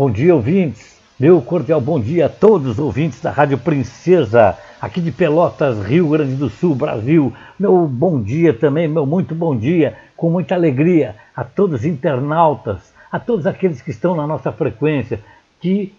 [0.00, 0.98] Bom dia, ouvintes.
[1.18, 6.08] Meu cordial bom dia a todos os ouvintes da Rádio Princesa, aqui de Pelotas, Rio
[6.08, 7.34] Grande do Sul, Brasil.
[7.58, 12.94] Meu bom dia também, meu muito bom dia, com muita alegria a todos os internautas,
[13.12, 15.20] a todos aqueles que estão na nossa frequência,
[15.60, 15.94] que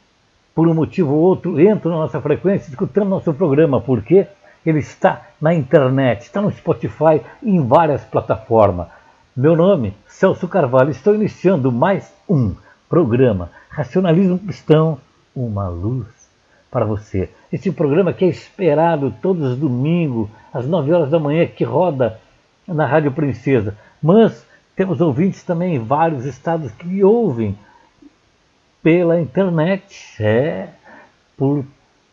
[0.55, 4.25] por um motivo ou outro entram na nossa frequência escutando nosso programa, porque
[4.65, 8.87] ele está na internet, está no Spotify em várias plataformas.
[9.37, 12.55] Meu nome, Celso Carvalho, estou iniciando mais um
[12.89, 14.99] programa Racionalismo Cristão
[15.33, 16.05] uma luz
[16.69, 17.29] para você.
[17.51, 22.19] Este programa que é esperado todos os domingos, às 9 horas da manhã, que roda
[22.67, 23.77] na Rádio Princesa.
[24.03, 27.57] Mas temos ouvintes também em vários estados que ouvem
[28.83, 30.67] pela internet, é,
[31.37, 31.63] por,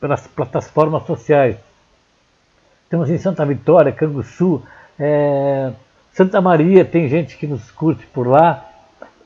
[0.01, 1.57] pelas plataformas sociais.
[2.89, 4.63] Temos em Santa Vitória, Canguçu,
[4.97, 5.73] é,
[6.13, 8.65] Santa Maria, tem gente que nos curte por lá,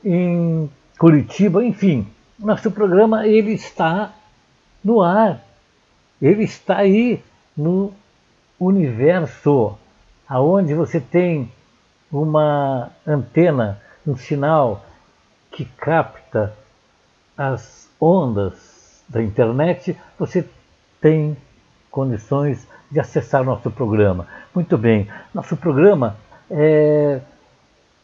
[0.03, 2.07] em Curitiba, enfim
[2.43, 4.13] nosso programa ele está
[4.83, 5.41] no ar,
[6.21, 7.23] ele está aí
[7.55, 7.93] no
[8.59, 9.77] universo,
[10.27, 11.51] aonde você tem
[12.11, 14.85] uma antena, um sinal
[15.51, 16.53] que capta
[17.37, 20.47] as ondas da internet, você
[20.99, 21.37] tem
[21.89, 24.27] condições de acessar nosso programa.
[24.53, 26.17] Muito bem, nosso programa
[26.51, 27.21] é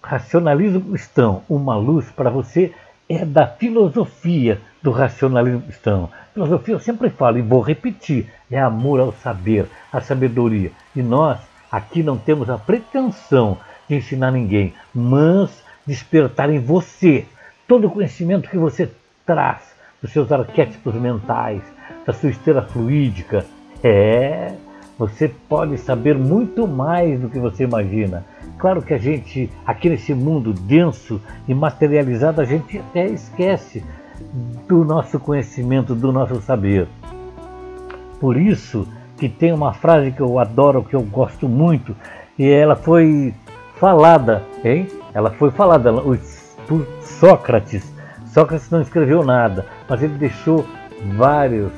[0.02, 2.74] Racionalismo Cristão, uma luz para você
[3.10, 6.10] é da filosofia do racionalismo cristão.
[6.34, 10.72] Filosofia eu sempre falo e vou repetir, é amor ao saber, à sabedoria.
[10.96, 11.40] E nós
[11.72, 13.58] aqui não temos a pretensão
[13.90, 15.50] de ensinar ninguém, mas
[15.86, 17.26] despertar em você
[17.68, 18.92] todo o conhecimento que você
[19.26, 21.62] traz dos seus arquétipos mentais,
[22.06, 23.46] da sua esteira fluídica.
[23.84, 24.54] É,
[24.98, 28.24] você pode saber muito mais do que você imagina.
[28.60, 33.82] Claro que a gente, aqui nesse mundo denso e materializado, a gente até esquece
[34.68, 36.86] do nosso conhecimento, do nosso saber.
[38.20, 41.96] Por isso que tem uma frase que eu adoro, que eu gosto muito,
[42.38, 43.34] e ela foi
[43.76, 44.88] falada, hein?
[45.14, 45.94] Ela foi falada
[46.68, 47.94] por Sócrates.
[48.26, 50.66] Sócrates não escreveu nada, mas ele deixou
[51.16, 51.72] vários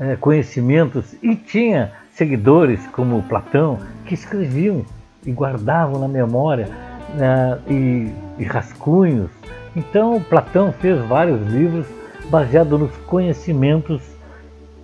[0.00, 4.82] é, conhecimentos e tinha seguidores como Platão que escreviam
[5.24, 6.68] e guardavam na memória
[7.14, 9.30] né, e, e rascunhos.
[9.74, 11.86] Então Platão fez vários livros
[12.30, 14.02] baseados nos conhecimentos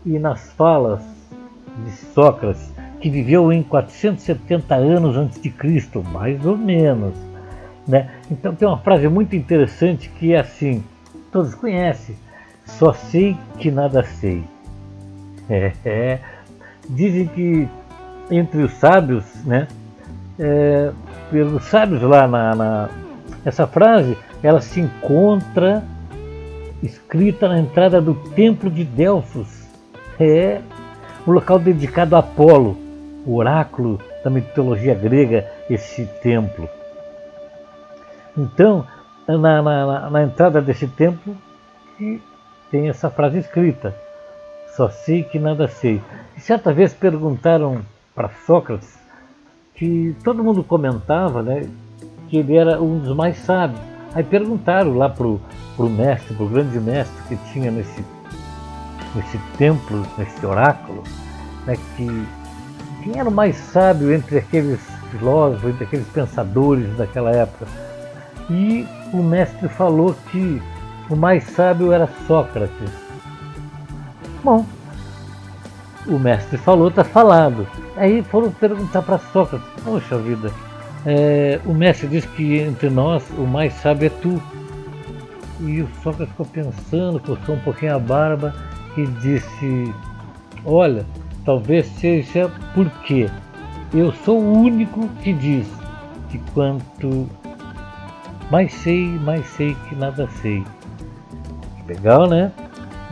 [0.04, 1.02] e nas falas
[1.84, 7.14] de Sócrates, que viveu em 470 anos antes de Cristo, mais ou menos.
[7.86, 8.10] Né?
[8.30, 10.82] Então tem uma frase muito interessante que é assim:
[11.32, 12.16] todos conhecem,
[12.64, 14.42] só sei que nada sei.
[15.50, 16.18] É, é.
[16.90, 17.66] Dizem que
[18.30, 19.66] entre os sábios, né?
[20.38, 20.92] É,
[21.30, 22.88] pelos sábios lá na, na,
[23.44, 25.82] essa frase, ela se encontra
[26.82, 29.48] escrita na entrada do templo de Delfos.
[30.18, 30.60] É
[31.26, 32.76] um local dedicado a Apolo,
[33.26, 36.68] o oráculo da mitologia grega, esse templo.
[38.36, 38.86] Então,
[39.26, 41.36] na, na, na entrada desse templo,
[42.70, 43.94] tem essa frase escrita
[44.78, 46.00] só sei que nada sei.
[46.36, 47.80] E certa vez perguntaram
[48.14, 48.96] para Sócrates
[49.78, 51.62] que todo mundo comentava né,
[52.28, 53.80] que ele era um dos mais sábios.
[54.12, 55.40] Aí perguntaram lá para o
[55.78, 58.04] mestre, para o grande mestre que tinha nesse,
[59.14, 61.04] nesse templo, nesse oráculo,
[61.64, 62.26] né, que
[63.02, 64.80] quem era o mais sábio entre aqueles
[65.12, 67.66] filósofos, entre aqueles pensadores daquela época.
[68.50, 70.60] E o mestre falou que
[71.08, 72.90] o mais sábio era Sócrates.
[74.42, 74.66] Bom,
[76.08, 77.66] o mestre falou, está falado.
[77.96, 80.50] Aí foram perguntar para Sócrates: Poxa vida,
[81.06, 84.42] é, o mestre diz que entre nós o mais sábio é tu.
[85.60, 88.54] E o Sócrates ficou pensando, coçou um pouquinho a barba
[88.96, 89.94] e disse:
[90.64, 91.04] Olha,
[91.44, 93.28] talvez seja porque
[93.92, 95.66] eu sou o único que diz
[96.30, 97.28] que quanto
[98.50, 100.64] mais sei, mais sei que nada sei.
[101.86, 102.52] Legal, né?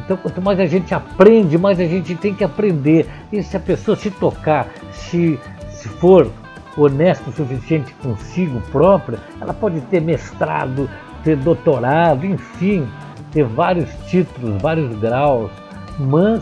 [0.06, 3.08] Então, quanto mais a gente aprende, mais a gente tem que aprender.
[3.32, 5.38] E se a pessoa se tocar, se,
[5.69, 6.31] se for
[6.76, 10.88] honesta o suficiente consigo própria, ela pode ter mestrado,
[11.25, 12.87] ter doutorado, enfim,
[13.32, 15.50] ter vários títulos, vários graus,
[15.99, 16.41] mas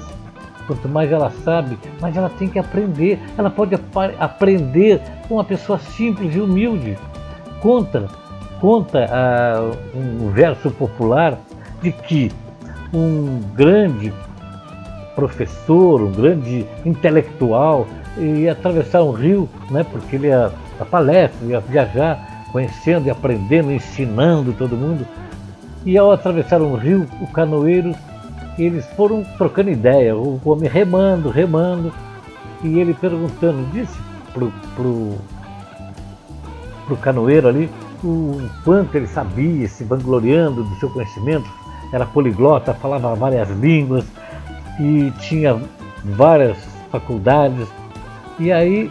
[0.67, 3.19] quanto mais ela sabe, mais ela tem que aprender.
[3.39, 3.83] Ela pode ap
[4.19, 6.99] aprender com uma pessoa simples e humilde.
[7.61, 8.09] Conta,
[8.61, 11.39] conta uh, um verso popular
[11.81, 12.31] de que
[12.95, 14.13] um grande
[15.15, 17.87] professor, um grande intelectual,
[18.17, 23.73] ia atravessar um rio, né, porque ele ia a palestra, ia viajar, conhecendo e aprendendo,
[23.73, 25.07] ensinando todo mundo.
[25.85, 27.95] E ao atravessar um rio, o canoeiro,
[28.59, 31.93] eles foram trocando ideia, o homem remando, remando,
[32.63, 33.99] e ele perguntando, disse
[34.33, 35.15] pro, pro,
[36.87, 37.71] pro canoeiro ali
[38.03, 41.49] o quanto ele sabia, se vangloriando do seu conhecimento,
[41.95, 44.05] era poliglota, falava várias línguas
[44.81, 45.61] e tinha
[46.05, 46.59] várias
[46.91, 47.69] faculdades.
[48.37, 48.91] E aí,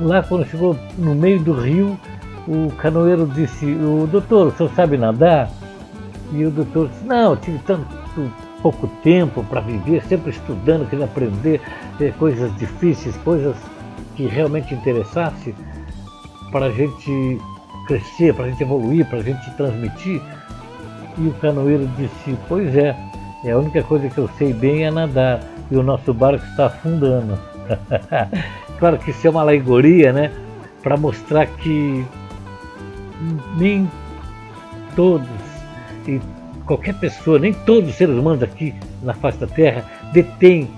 [0.00, 1.98] lá quando chegou no meio do rio,
[2.46, 5.50] o canoeiro disse, o doutor, o senhor sabe nadar?
[6.32, 7.84] E o doutor disse, não, eu tive tanto
[8.62, 11.60] pouco tempo para viver, sempre estudando, querendo aprender
[12.00, 13.56] eh, coisas difíceis, coisas
[14.14, 15.52] que realmente interessasse
[16.52, 17.40] para a gente
[17.88, 20.22] crescer, para a gente evoluir, para a gente transmitir.
[21.20, 22.96] E o canoeiro disse: Pois é,
[23.44, 25.40] é a única coisa que eu sei bem é nadar
[25.70, 27.38] e o nosso barco está afundando.
[28.78, 30.32] claro que isso é uma alegoria, né?
[30.82, 32.04] Para mostrar que
[33.58, 33.88] nem
[34.96, 35.28] todos
[36.08, 36.20] e
[36.64, 40.68] qualquer pessoa, nem todos os seres humanos aqui na face da Terra detêm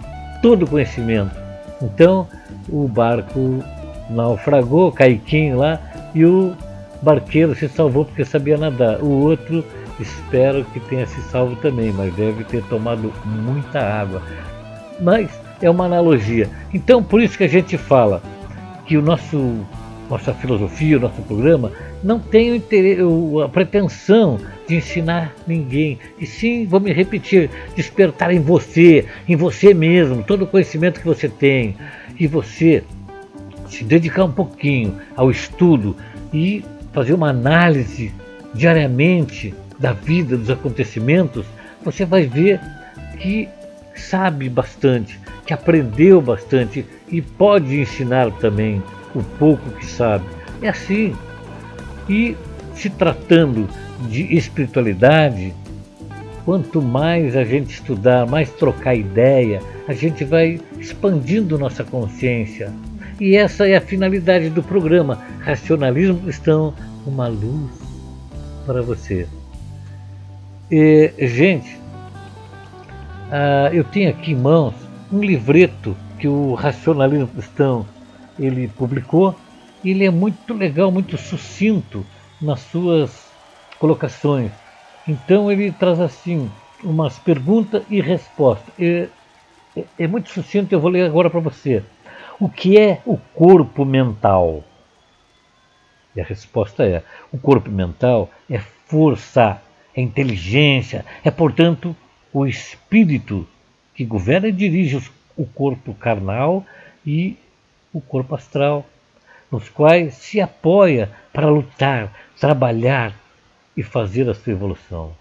[0.43, 1.37] todo o conhecimento.
[1.81, 2.27] Então
[2.69, 3.63] o barco
[4.11, 5.81] naufragou, caiquinho lá,
[6.15, 6.53] e o
[7.01, 9.01] barqueiro se salvou porque sabia nadar.
[9.01, 9.65] O outro
[10.03, 14.23] espero que tenha se salvo também, mas deve ter tomado muita água.
[15.01, 16.49] Mas é uma analogia.
[16.75, 18.23] Então, por isso que a gente fala
[18.87, 19.65] que o nosso
[20.11, 21.73] nossa filosofia, o nosso programa
[22.05, 22.63] não tem
[23.43, 24.39] a pretensão
[24.69, 30.43] de ensinar ninguém, e sim, vou me repetir, despertar em você, em você mesmo, todo
[30.43, 31.77] o conhecimento que você tem,
[32.19, 32.85] e você
[33.69, 35.97] se dedicar um pouquinho ao estudo
[36.33, 36.63] e
[36.93, 38.13] fazer uma análise
[38.55, 41.45] diariamente da vida, dos acontecimentos,
[41.85, 42.61] você vai ver
[43.19, 43.49] que
[43.97, 48.81] sabe bastante, que aprendeu bastante e pode ensinar também
[49.13, 50.25] o pouco que sabe.
[50.63, 51.15] É assim.
[52.09, 52.37] E
[52.77, 53.69] se tratando
[54.09, 55.53] de espiritualidade,
[56.45, 62.73] quanto mais a gente estudar, mais trocar ideia, a gente vai expandindo nossa consciência.
[63.21, 65.19] E essa é a finalidade do programa.
[65.41, 66.73] Racionalismo Cristão,
[67.05, 67.71] uma luz
[68.65, 69.27] para você.
[70.75, 71.77] E, gente,
[73.29, 74.75] uh, eu tenho aqui em mãos
[75.13, 77.87] um livreto que o Racionalismo Cristão
[78.39, 79.37] ele publicou.
[79.85, 82.07] Ele é muito legal, muito sucinto
[82.41, 83.31] nas suas
[83.79, 84.51] colocações.
[85.07, 86.51] Então ele traz assim
[86.83, 88.73] umas perguntas e respostas.
[88.81, 89.09] É,
[89.77, 91.83] é, é muito sucinto, eu vou ler agora para você.
[92.41, 94.65] O que é o corpo mental?
[96.17, 99.61] E a resposta é: o corpo mental é força,
[99.95, 101.95] é inteligência, é, portanto,
[102.33, 103.47] o espírito
[103.95, 105.03] que governa e dirige
[105.37, 106.65] o corpo carnal
[107.05, 107.37] e
[107.93, 108.87] o corpo astral,
[109.51, 113.15] nos quais se apoia para lutar, trabalhar
[113.77, 115.15] e fazer a sua evolução.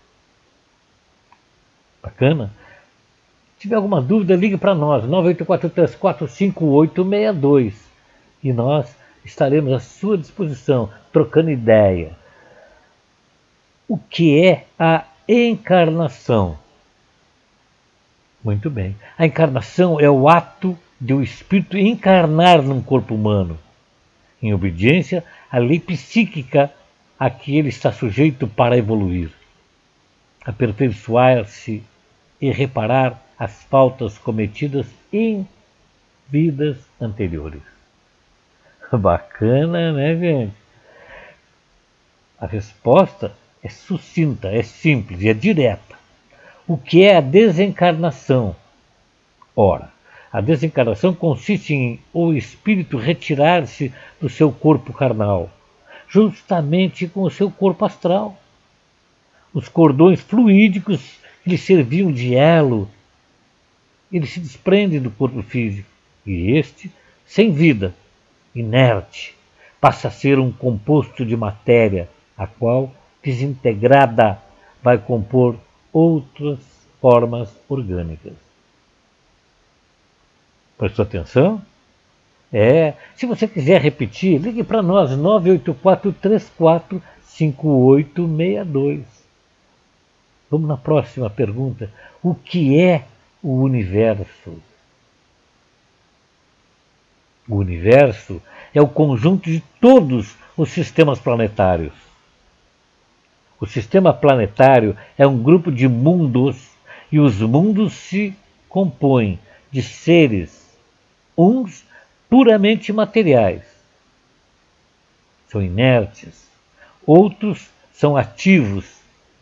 [2.02, 2.52] Bacana?
[3.62, 7.74] tiver alguma dúvida, ligue para nós, 984345862.
[8.44, 12.20] E nós estaremos à sua disposição, trocando ideia.
[13.92, 16.58] O que é a encarnação?
[18.42, 18.96] Muito bem.
[19.18, 23.60] A encarnação é o ato de o espírito encarnar num corpo humano,
[24.42, 26.72] em obediência à lei psíquica
[27.20, 29.30] a que ele está sujeito para evoluir,
[30.46, 31.84] aperfeiçoar-se
[32.40, 35.46] e reparar as faltas cometidas em
[36.30, 37.62] vidas anteriores.
[38.90, 40.54] Bacana, né, gente?
[42.40, 45.96] A resposta é sucinta, é simples e é direta.
[46.68, 48.56] O que é a desencarnação?
[49.56, 49.92] Ora,
[50.32, 55.50] a desencarnação consiste em o espírito retirar-se do seu corpo carnal,
[56.08, 58.38] justamente com o seu corpo astral.
[59.54, 61.02] Os cordões fluídicos
[61.44, 62.90] que lhe serviam de elo
[64.12, 65.90] ele se desprende do corpo físico
[66.26, 66.92] e este,
[67.26, 67.96] sem vida,
[68.54, 69.36] inerte,
[69.80, 74.40] passa a ser um composto de matéria, a qual, desintegrada,
[74.82, 75.58] vai compor
[75.92, 76.60] outras
[77.00, 78.34] formas orgânicas.
[80.78, 81.62] Prestou atenção?
[82.52, 89.06] É, se você quiser repetir, ligue para nós 984 34 5862.
[90.50, 91.90] Vamos na próxima pergunta.
[92.22, 93.06] O que é
[93.42, 94.54] o universo.
[97.48, 98.42] O universo
[98.74, 102.11] é o conjunto de todos os sistemas planetários.
[103.62, 106.72] O sistema planetário é um grupo de mundos
[107.12, 108.34] e os mundos se
[108.68, 109.38] compõem
[109.72, 110.76] de seres,
[111.38, 111.86] uns
[112.28, 113.62] puramente materiais,
[115.48, 116.50] são inertes,
[117.06, 118.86] outros são ativos,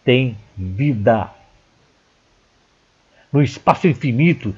[0.04, 1.30] têm vida.
[3.32, 4.54] No espaço infinito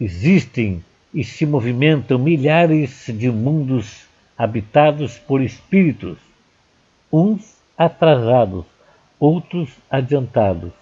[0.00, 0.84] existem
[1.14, 6.18] e se movimentam milhares de mundos habitados por espíritos,
[7.12, 8.71] uns atrasados,
[9.22, 10.72] outros adiantados,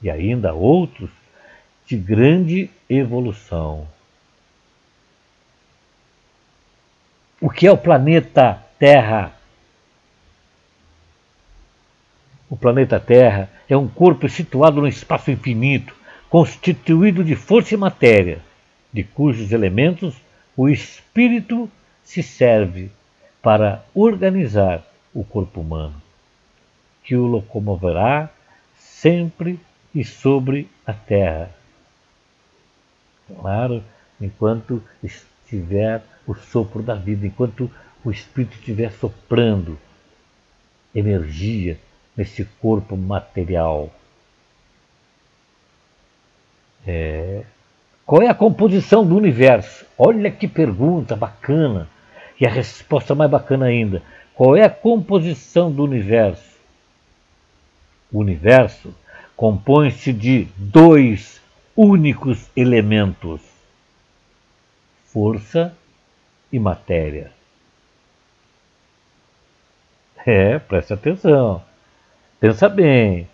[0.00, 1.10] e ainda outros
[1.84, 3.88] de grande evolução.
[7.40, 9.32] O que é o planeta Terra?
[12.48, 15.96] O planeta Terra é um corpo situado no espaço infinito,
[16.30, 18.38] constituído de força e matéria,
[18.92, 20.14] de cujos elementos
[20.56, 21.68] o espírito
[22.04, 22.88] se serve
[23.42, 26.00] para organizar o corpo humano,
[27.04, 28.30] que o locomoverá
[28.76, 29.60] sempre
[29.94, 31.50] e sobre a terra.
[33.40, 33.84] Claro,
[34.20, 37.70] enquanto estiver o sopro da vida, enquanto
[38.04, 39.78] o espírito estiver soprando
[40.94, 41.78] energia
[42.16, 43.90] nesse corpo material.
[46.86, 47.44] É.
[48.04, 49.86] Qual é a composição do universo?
[49.96, 51.88] Olha que pergunta bacana.
[52.38, 54.02] E a resposta mais bacana ainda:
[54.34, 56.53] qual é a composição do universo?
[58.14, 58.94] O universo
[59.36, 61.42] compõe-se de dois
[61.74, 63.40] únicos elementos:
[65.06, 65.76] força
[66.52, 67.32] e matéria.
[70.24, 71.60] É, presta atenção.
[72.38, 73.28] Pensa bem.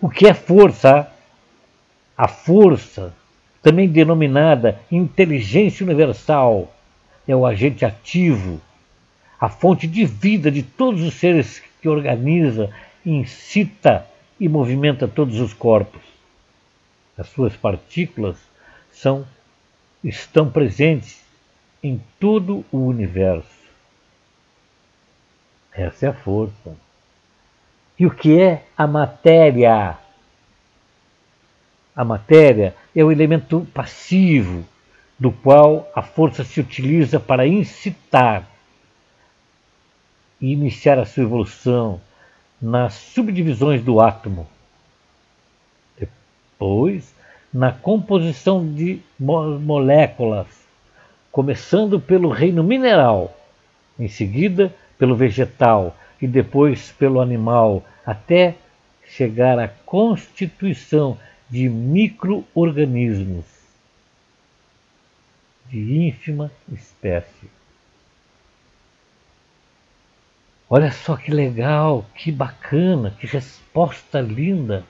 [0.00, 1.12] O que é força?
[2.16, 3.12] A força,
[3.62, 6.74] também denominada inteligência universal,
[7.28, 8.62] é o agente ativo,
[9.38, 12.72] a fonte de vida de todos os seres que organiza,
[13.06, 14.04] incita
[14.38, 16.02] e movimenta todos os corpos.
[17.16, 18.36] As suas partículas
[18.90, 19.26] são
[20.02, 21.24] estão presentes
[21.82, 23.48] em todo o universo.
[25.72, 26.76] Essa é a força.
[27.98, 29.98] E o que é a matéria?
[31.94, 34.66] A matéria é o elemento passivo
[35.18, 38.46] do qual a força se utiliza para incitar
[40.40, 42.00] e iniciar a sua evolução
[42.60, 44.46] nas subdivisões do átomo.
[45.98, 47.14] Depois,
[47.52, 50.46] na composição de moléculas,
[51.30, 53.36] começando pelo reino mineral,
[53.98, 58.54] em seguida pelo vegetal, e depois pelo animal, até
[59.06, 63.44] chegar à constituição de micro-organismos
[65.68, 67.55] de ínfima espécie.
[70.68, 74.84] Olha só que legal, que bacana, que resposta linda.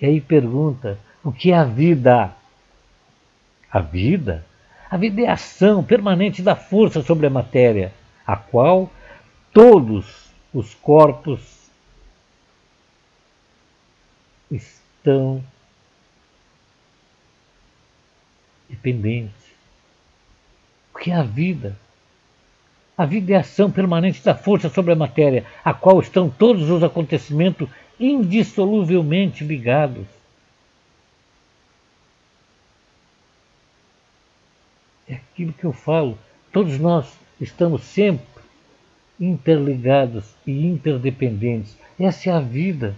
[0.00, 2.34] E aí pergunta: o que é a vida?
[3.70, 4.44] A vida?
[4.90, 7.92] A vida é a ação permanente da força sobre a matéria,
[8.26, 8.90] a qual
[9.52, 11.70] todos os corpos
[14.50, 15.42] estão
[18.68, 19.34] dependentes.
[20.94, 21.76] O que é a vida?
[22.96, 26.70] A vida é a ação permanente da força sobre a matéria, a qual estão todos
[26.70, 27.68] os acontecimentos
[28.00, 30.06] indissoluvelmente ligados.
[35.08, 36.18] É aquilo que eu falo.
[36.50, 37.06] Todos nós
[37.38, 38.24] estamos sempre
[39.20, 41.76] interligados e interdependentes.
[42.00, 42.96] Essa é a vida.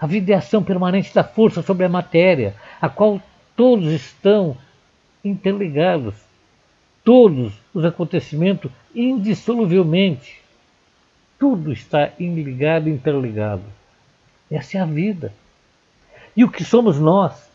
[0.00, 3.22] A vida é a ação permanente da força sobre a matéria, a qual
[3.56, 4.56] todos estão
[5.24, 6.14] interligados.
[7.04, 10.40] Todos os acontecimentos indissoluvelmente.
[11.38, 13.64] Tudo está ligado e interligado.
[14.50, 15.32] Essa é a vida.
[16.36, 17.50] E o que somos nós?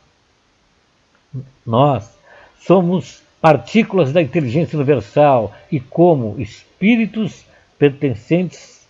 [1.65, 2.17] Nós
[2.59, 7.45] somos partículas da inteligência universal e, como espíritos
[7.77, 8.85] pertencentes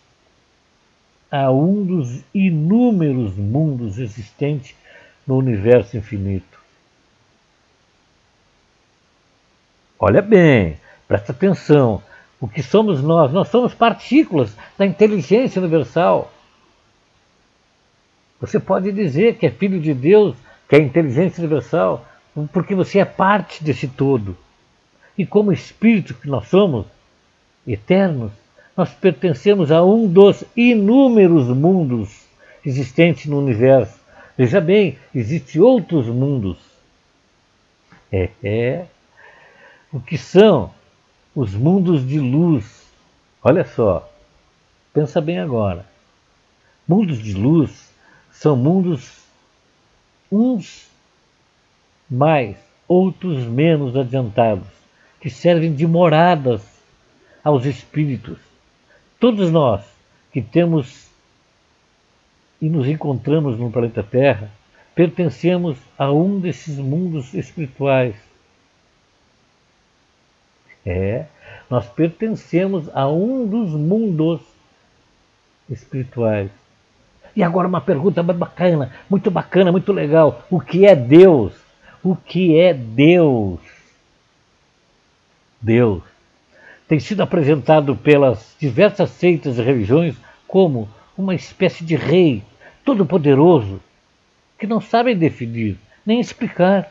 [1.29, 4.75] a um dos inúmeros mundos existentes
[5.25, 6.56] no universo infinito.
[9.99, 10.77] Olha bem,
[11.07, 12.01] presta atenção.
[12.39, 13.31] O que somos nós?
[13.31, 16.31] Nós somos partículas da inteligência universal.
[18.39, 20.35] Você pode dizer que é filho de Deus,
[20.69, 22.05] que é inteligência universal,
[22.53, 24.37] porque você é parte desse todo.
[25.17, 26.85] E como espírito que nós somos,
[27.65, 28.31] eternos,
[28.75, 32.27] nós pertencemos a um dos inúmeros mundos
[32.63, 33.97] existentes no universo.
[34.37, 36.59] Veja bem, existem outros mundos.
[38.11, 38.85] É, é.
[39.91, 40.71] O que são
[41.35, 42.85] os mundos de luz?
[43.43, 44.09] Olha só,
[44.93, 45.85] pensa bem agora.
[46.87, 47.91] Mundos de luz
[48.31, 49.23] são mundos
[50.31, 50.89] uns
[52.09, 54.67] mais, outros menos adiantados,
[55.19, 56.61] que servem de moradas
[57.43, 58.37] aos espíritos
[59.19, 59.83] Todos nós
[60.31, 61.07] que temos
[62.61, 64.51] e nos encontramos no planeta Terra,
[64.93, 68.15] pertencemos a um desses mundos espirituais.
[70.89, 71.25] É,
[71.69, 74.39] nós pertencemos a um dos mundos
[75.69, 76.49] espirituais.
[77.35, 80.45] E agora uma pergunta bacana, muito bacana, muito legal.
[80.49, 81.53] O que é Deus?
[82.01, 83.59] O que é Deus?
[85.61, 86.03] Deus
[86.87, 90.15] tem sido apresentado pelas diversas seitas e religiões
[90.47, 92.41] como uma espécie de rei
[92.85, 93.81] todo-poderoso
[94.57, 96.89] que não sabem definir nem explicar,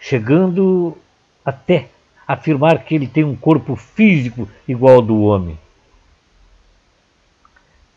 [0.00, 0.96] chegando
[1.44, 1.88] até
[2.32, 5.58] afirmar que ele tem um corpo físico igual ao do homem.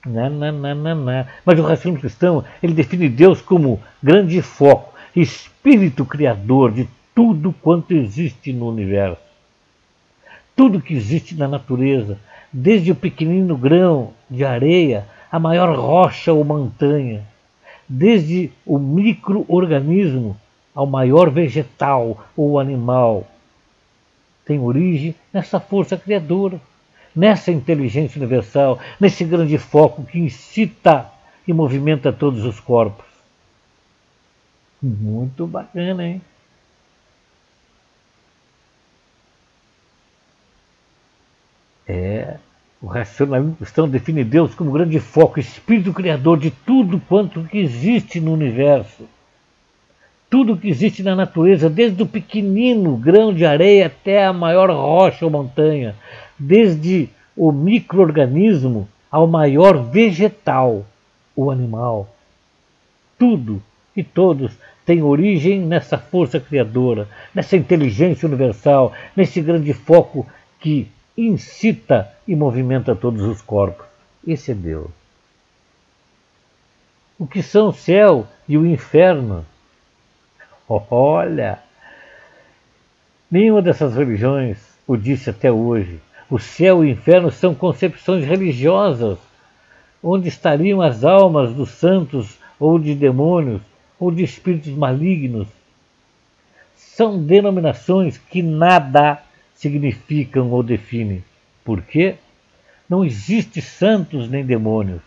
[0.03, 1.25] Não, não, não, não.
[1.45, 7.93] Mas o raciocínio cristão ele define Deus como grande foco, espírito criador de tudo quanto
[7.93, 9.21] existe no universo.
[10.55, 12.17] Tudo que existe na natureza,
[12.51, 17.23] desde o pequenino grão de areia à maior rocha ou montanha,
[17.87, 20.35] desde o microorganismo
[20.73, 23.27] ao maior vegetal ou animal,
[24.45, 26.59] tem origem nessa força criadora
[27.15, 31.09] nessa inteligência universal, nesse grande foco que incita
[31.47, 33.05] e movimenta todos os corpos.
[34.81, 36.21] Muito bacana, hein?
[41.87, 42.37] É,
[42.81, 48.33] o racionalismo cristão define Deus como grande foco, espírito criador de tudo quanto existe no
[48.33, 49.07] universo.
[50.33, 55.23] Tudo que existe na natureza, desde o pequenino grão de areia até a maior rocha
[55.25, 55.95] ou montanha,
[56.39, 60.87] desde o microorganismo ao maior vegetal,
[61.35, 62.09] o animal.
[63.15, 63.61] Tudo
[63.95, 64.51] e todos
[64.83, 70.25] têm origem nessa força criadora, nessa inteligência universal, nesse grande foco
[70.59, 73.85] que incita e movimenta todos os corpos.
[74.25, 74.89] Esse é Deus.
[77.19, 79.45] O que são o céu e o inferno?
[80.67, 81.59] Olha,
[83.29, 85.99] nenhuma dessas religiões o disse até hoje.
[86.29, 89.17] O céu e o inferno são concepções religiosas,
[90.01, 93.61] onde estariam as almas dos santos ou de demônios
[93.99, 95.47] ou de espíritos malignos.
[96.75, 99.21] São denominações que nada
[99.55, 101.23] significam ou definem.
[101.63, 102.15] Por quê?
[102.89, 105.01] Não existe santos nem demônios.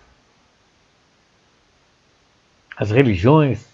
[2.77, 3.67] As religiões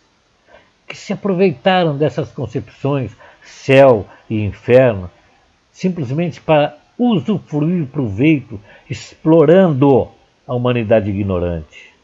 [0.92, 5.10] que se aproveitaram dessas concepções, céu e inferno,
[5.72, 10.10] simplesmente para usufruir proveito, explorando
[10.46, 11.94] a humanidade ignorante.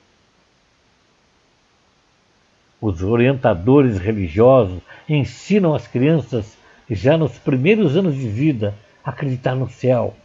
[2.81, 6.57] Os orientadores religiosos ensinam as crianças,
[6.89, 8.75] já nos primeiros anos de vida,
[9.05, 10.17] a acreditar no céu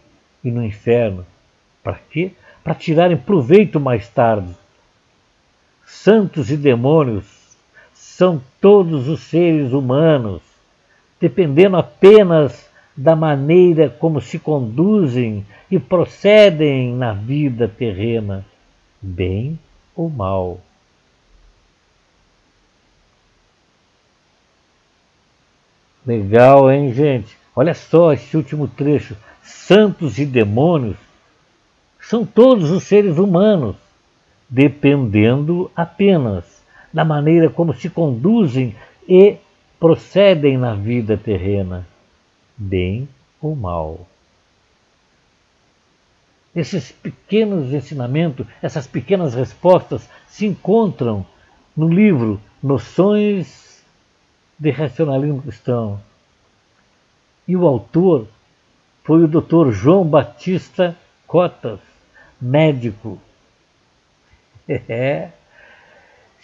[0.42, 1.26] e no inferno.
[1.84, 2.32] Para quê?
[2.64, 4.56] Para tirarem proveito mais tarde.
[5.86, 7.43] Santos e demônios
[8.16, 10.44] são todos os seres humanos,
[11.20, 18.46] dependendo apenas da maneira como se conduzem e procedem na vida terrena,
[19.02, 19.58] bem
[19.96, 20.60] ou mal.
[26.06, 27.36] Legal, hein, gente?
[27.56, 29.18] Olha só esse último trecho.
[29.42, 30.98] Santos e demônios
[32.00, 33.76] são todos os seres humanos,
[34.48, 36.53] dependendo apenas
[36.94, 38.76] da maneira como se conduzem
[39.08, 39.38] e
[39.80, 41.86] procedem na vida terrena
[42.56, 43.10] bem
[43.42, 44.08] ou mal.
[46.56, 51.26] Esses pequenos ensinamentos, essas pequenas respostas se encontram
[51.76, 53.84] no livro Noções
[54.58, 56.00] de Racionalismo Cristão.
[57.48, 58.28] E o autor
[59.04, 59.72] foi o Dr.
[59.72, 60.96] João Batista
[61.28, 61.80] Cotas,
[62.40, 63.20] médico.
[64.88, 65.30] É.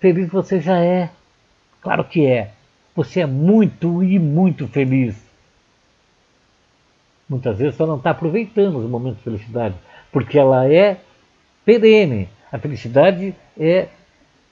[0.00, 1.10] Feliz você já é.
[1.82, 2.54] Claro que é.
[2.94, 5.16] Você é muito e muito feliz.
[7.28, 9.74] Muitas vezes só não está aproveitando os momentos de felicidade,
[10.12, 11.00] porque ela é
[11.64, 12.28] perene.
[12.52, 13.88] A felicidade é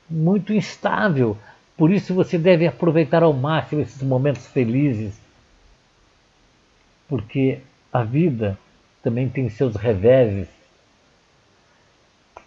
[0.08, 1.36] muito instável.
[1.76, 5.14] Por isso você deve aproveitar ao máximo esses momentos felizes,
[7.08, 7.60] porque
[7.92, 8.58] a vida
[9.02, 10.48] também tem seus reveses.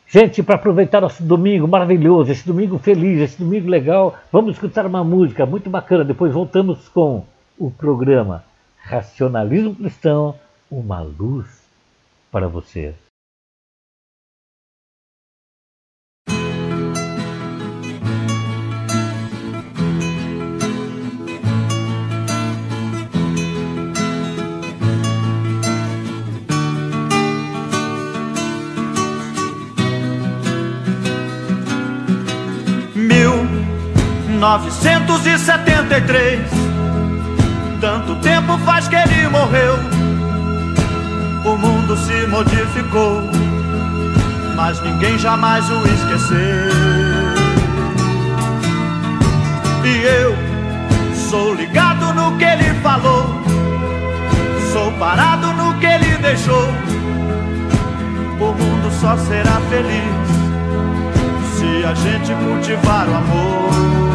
[0.08, 5.04] Gente, para aproveitar nosso domingo maravilhoso, esse domingo feliz, esse domingo legal, vamos escutar uma
[5.04, 6.04] música muito bacana.
[6.04, 7.26] Depois voltamos com
[7.58, 8.44] o programa
[8.78, 10.36] Racionalismo Cristão,
[10.70, 11.48] uma luz
[12.32, 12.94] para você.
[34.46, 36.40] Novecentos e setenta e três.
[37.82, 39.76] Tanto tempo faz que ele morreu.
[41.44, 43.24] O mundo se modificou,
[44.56, 46.38] mas ninguém jamais o esqueceu.
[49.84, 50.36] E eu
[51.16, 53.42] sou ligado no que ele falou,
[54.72, 56.68] sou parado no que ele deixou.
[58.40, 60.28] O mundo só será feliz
[61.56, 64.15] se a gente cultivar o amor.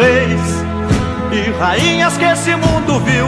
[0.00, 0.64] Reis
[1.30, 3.26] e rainhas que esse mundo viu.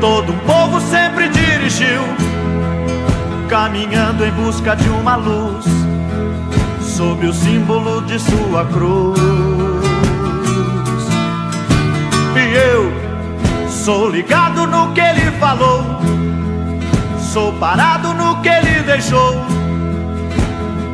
[0.00, 2.02] Todo o povo sempre dirigiu,
[3.48, 5.64] caminhando em busca de uma luz,
[6.80, 9.18] sob o símbolo de sua cruz.
[12.36, 12.92] E eu
[13.70, 15.82] sou ligado no que ele falou,
[17.32, 19.42] sou parado no que ele deixou.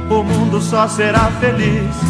[0.09, 2.10] O mundo só será feliz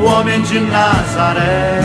[0.00, 1.80] o homem de Nazaré.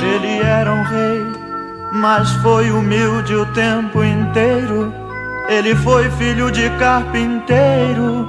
[0.00, 1.26] Ele era um rei,
[1.92, 4.92] mas foi humilde o tempo inteiro.
[5.48, 8.28] Ele foi filho de carpinteiro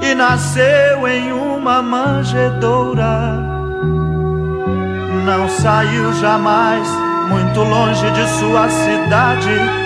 [0.00, 3.42] e nasceu em uma manjedoura.
[5.24, 6.86] Não saiu jamais
[7.28, 9.83] muito longe de sua cidade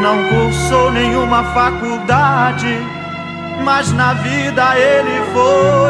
[0.00, 2.78] não cursou nenhuma faculdade,
[3.64, 5.89] mas na vida ele foi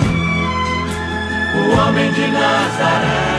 [1.71, 3.31] homem de Nazaré.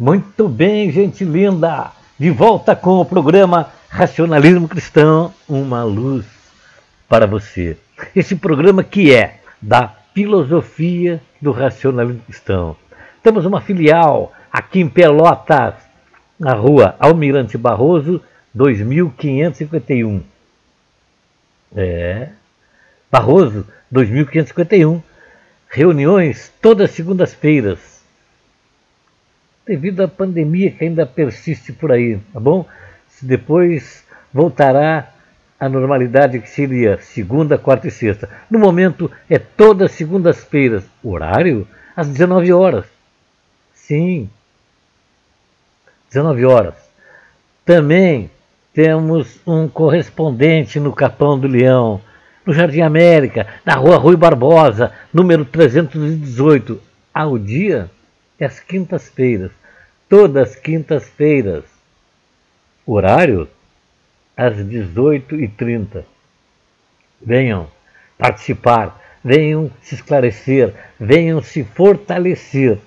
[0.00, 1.92] Muito bem, gente linda!
[2.18, 6.24] De volta com o programa Racionalismo Cristão, uma luz
[7.06, 7.76] para você.
[8.16, 12.74] Esse programa que é da filosofia do racionalismo cristão.
[13.22, 15.74] Temos uma filial aqui em Pelotas,
[16.38, 18.22] na rua Almirante Barroso,
[18.54, 20.22] 2551.
[21.76, 22.28] É.
[23.12, 25.02] Barroso, 2551.
[25.68, 28.00] Reuniões todas segundas-feiras
[29.66, 32.66] devido à pandemia que ainda persiste por aí, tá bom?
[33.22, 35.12] Depois voltará
[35.60, 38.28] à normalidade que seria segunda, quarta e sexta.
[38.50, 42.99] No momento é todas segundas-feiras, horário às 19 horas.
[43.90, 44.30] Sim,
[46.10, 46.74] 19 horas.
[47.64, 48.30] Também
[48.72, 52.00] temos um correspondente no Capão do Leão,
[52.46, 56.80] no Jardim América, na rua Rui Barbosa, número 318,
[57.12, 57.90] ao dia
[58.38, 59.50] é às quintas-feiras
[60.08, 61.64] todas quintas-feiras.
[62.86, 63.48] Horário
[64.36, 66.04] às 18h30.
[67.20, 67.68] Venham
[68.16, 72.78] participar, venham se esclarecer, venham se fortalecer,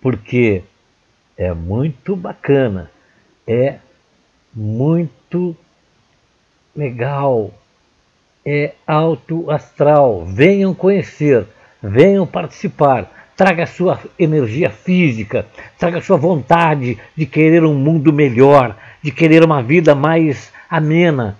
[0.00, 0.62] porque
[1.36, 2.90] é muito bacana,
[3.46, 3.76] é
[4.54, 5.56] muito
[6.74, 7.52] legal,
[8.44, 10.24] é alto astral.
[10.26, 11.46] Venham conhecer,
[11.82, 13.10] venham participar
[13.40, 15.46] traga sua energia física,
[15.78, 21.38] traga sua vontade de querer um mundo melhor, de querer uma vida mais amena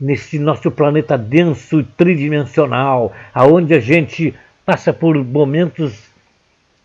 [0.00, 4.32] nesse nosso planeta denso e tridimensional, aonde a gente
[4.64, 6.08] passa por momentos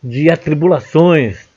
[0.03, 1.47] de atribulações,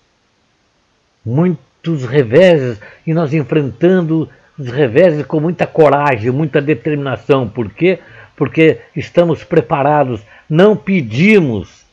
[1.24, 4.28] muitos reveses, e nós enfrentando
[4.58, 7.48] os reveses com muita coragem, muita determinação.
[7.48, 7.98] Por quê?
[8.36, 11.84] Porque estamos preparados, não pedimos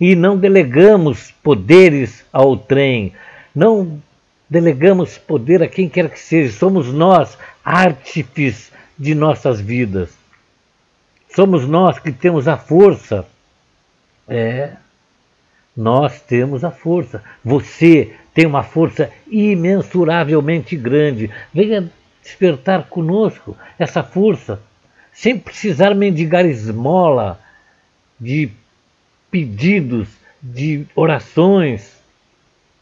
[0.00, 3.12] e não delegamos poderes ao trem,
[3.54, 4.00] não
[4.48, 10.16] delegamos poder a quem quer que seja, somos nós artífices de nossas vidas.
[11.34, 13.26] Somos nós que temos a força.
[14.28, 14.72] É,
[15.76, 17.22] nós temos a força.
[17.44, 21.30] Você tem uma força imensuravelmente grande.
[21.52, 21.90] Venha
[22.22, 24.60] despertar conosco essa força,
[25.12, 27.38] sem precisar mendigar esmola
[28.18, 28.50] de
[29.30, 30.08] pedidos
[30.42, 31.94] de orações,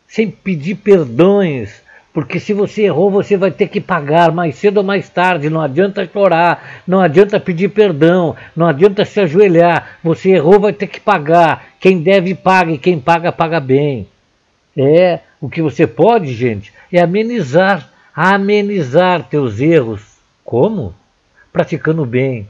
[0.07, 4.85] sem pedir perdões, porque se você errou, você vai ter que pagar mais cedo ou
[4.85, 5.49] mais tarde.
[5.49, 9.99] Não adianta chorar, não adianta pedir perdão, não adianta se ajoelhar.
[10.05, 11.72] Você errou, vai ter que pagar.
[11.83, 14.07] Quem deve, paga, e quem paga, paga bem.
[14.77, 20.01] É, o que você pode, gente, é amenizar, amenizar teus erros.
[20.45, 20.95] Como?
[21.53, 22.47] Praticando bem.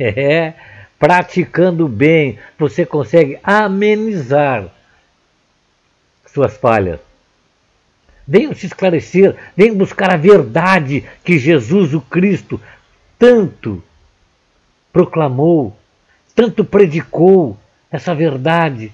[0.00, 0.54] É,
[0.98, 4.68] praticando bem, você consegue amenizar
[6.32, 7.00] suas falhas.
[8.26, 12.58] Venham se esclarecer, venham buscar a verdade que Jesus, o Cristo,
[13.18, 13.84] tanto
[14.90, 15.76] proclamou,
[16.34, 17.58] tanto predicou
[17.94, 18.92] essa verdade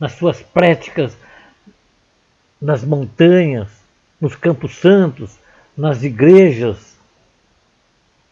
[0.00, 1.16] nas suas práticas,
[2.60, 3.68] nas montanhas,
[4.20, 5.38] nos campos santos,
[5.76, 6.98] nas igrejas,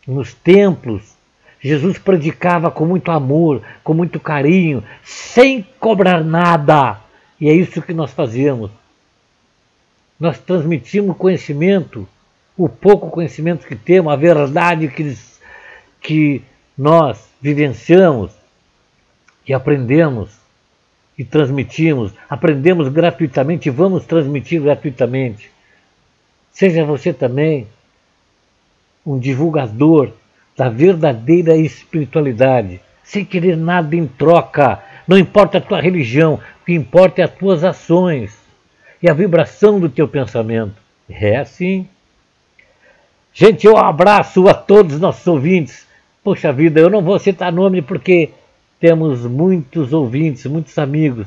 [0.04, 1.14] nos templos,
[1.60, 6.98] Jesus predicava com muito amor, com muito carinho, sem cobrar nada.
[7.40, 8.72] E é isso que nós fazemos.
[10.18, 12.08] Nós transmitimos conhecimento,
[12.56, 15.16] o pouco conhecimento que temos, a verdade que,
[16.00, 16.42] que
[16.76, 18.39] nós vivenciamos
[19.50, 20.30] e aprendemos
[21.18, 22.12] e transmitimos.
[22.28, 25.50] Aprendemos gratuitamente e vamos transmitir gratuitamente.
[26.52, 27.66] Seja você também
[29.04, 30.12] um divulgador
[30.56, 34.84] da verdadeira espiritualidade, sem querer nada em troca.
[35.04, 38.38] Não importa a tua religião, o que importa é as tuas ações
[39.02, 40.76] e a vibração do teu pensamento.
[41.08, 41.88] É assim.
[43.34, 45.88] Gente, eu abraço a todos os nossos ouvintes.
[46.22, 48.30] Poxa vida, eu não vou citar nome porque
[48.80, 51.26] temos muitos ouvintes, muitos amigos.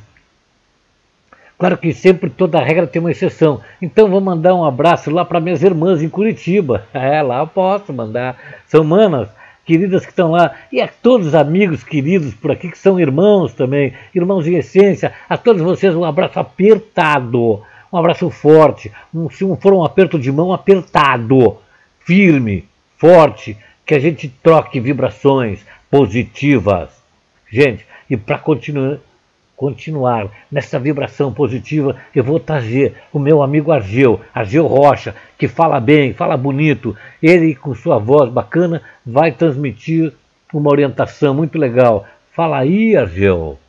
[1.58, 3.62] Claro que sempre toda regra tem uma exceção.
[3.80, 6.86] Então vou mandar um abraço lá para minhas irmãs em Curitiba.
[6.94, 8.38] É, lá eu posso mandar.
[8.66, 9.30] São manas
[9.66, 10.56] queridas que estão lá.
[10.72, 15.14] E a todos os amigos queridos por aqui que são irmãos também, irmãos em essência.
[15.30, 17.62] A todos vocês um abraço apertado,
[17.92, 18.92] um abraço forte.
[19.14, 21.58] Um, se for um aperto de mão, apertado,
[22.00, 23.56] firme, forte.
[23.86, 27.03] Que a gente troque vibrações positivas.
[27.54, 28.98] Gente, e para continuar
[29.56, 35.80] continuar nessa vibração positiva, eu vou trazer o meu amigo Argeu, Argeu Rocha, que fala
[35.80, 36.98] bem, fala bonito.
[37.22, 40.12] Ele, com sua voz bacana, vai transmitir
[40.52, 42.08] uma orientação muito legal.
[42.32, 43.60] Fala aí, Argeu.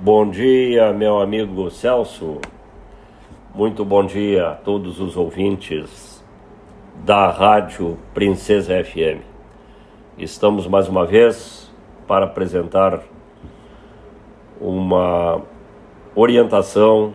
[0.00, 2.40] Bom dia, meu amigo Celso.
[3.54, 6.24] Muito bom dia a todos os ouvintes
[7.04, 9.29] da Rádio Princesa FM.
[10.20, 11.72] Estamos mais uma vez
[12.06, 13.00] para apresentar
[14.60, 15.40] uma
[16.14, 17.14] orientação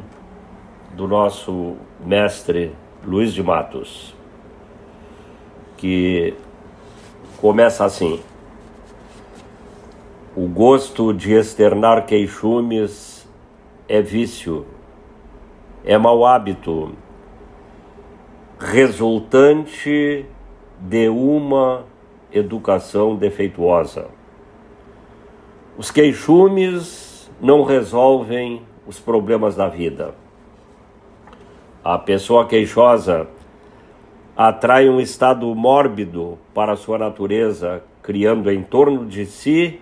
[0.96, 4.16] do nosso mestre Luiz de Matos,
[5.78, 6.34] que
[7.40, 8.20] começa assim.
[10.36, 13.30] O gosto de externar queixumes
[13.88, 14.66] é vício,
[15.84, 16.92] é mau hábito,
[18.58, 20.26] resultante
[20.82, 21.86] de uma
[22.38, 24.08] educação defeituosa.
[25.78, 30.14] Os queixumes não resolvem os problemas da vida.
[31.84, 33.28] A pessoa queixosa
[34.36, 39.80] atrai um estado mórbido para sua natureza, criando em torno de si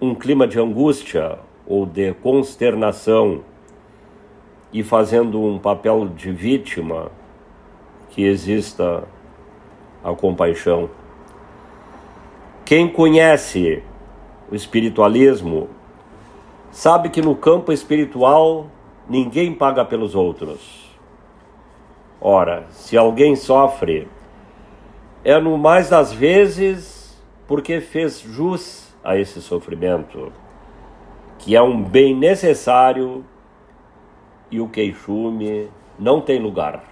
[0.00, 3.42] um clima de angústia ou de consternação
[4.72, 7.10] e fazendo um papel de vítima
[8.10, 9.04] que exista
[10.02, 10.90] a compaixão.
[12.64, 13.82] Quem conhece
[14.50, 15.68] o espiritualismo
[16.70, 18.68] sabe que no campo espiritual
[19.06, 20.90] ninguém paga pelos outros.
[22.18, 24.08] Ora, se alguém sofre,
[25.22, 30.32] é no mais das vezes porque fez jus a esse sofrimento,
[31.38, 33.22] que é um bem necessário
[34.50, 36.82] e o queixume não tem lugar.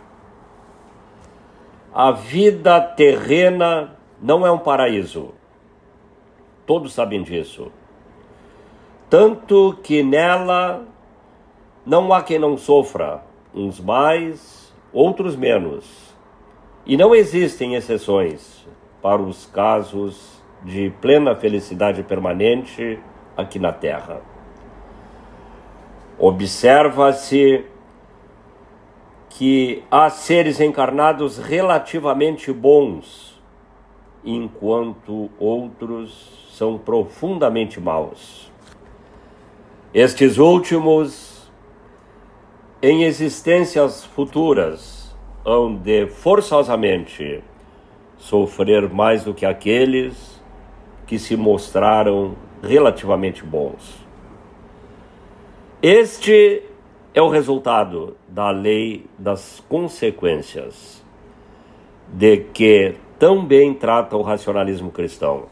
[1.95, 5.33] A vida terrena não é um paraíso.
[6.73, 7.71] Todos sabem disso.
[9.11, 10.87] Tanto que nela
[11.85, 13.23] não há quem não sofra,
[13.55, 15.85] uns mais, outros menos.
[16.87, 18.67] E não existem exceções
[19.03, 22.99] para os casos de plena felicidade permanente
[23.37, 24.23] aqui na Terra.
[26.19, 27.67] Observa-se
[29.29, 33.32] que há seres encarnados relativamente bons,
[34.25, 38.51] enquanto outros são profundamente maus.
[39.93, 41.51] Estes últimos,
[42.81, 47.43] em existências futuras, hão de forçosamente
[48.17, 50.41] sofrer mais do que aqueles
[51.07, 54.01] que se mostraram relativamente bons.
[55.83, 56.63] Este
[57.13, 61.05] é o resultado da lei das consequências,
[62.09, 65.45] de que também trata o racionalismo cristão.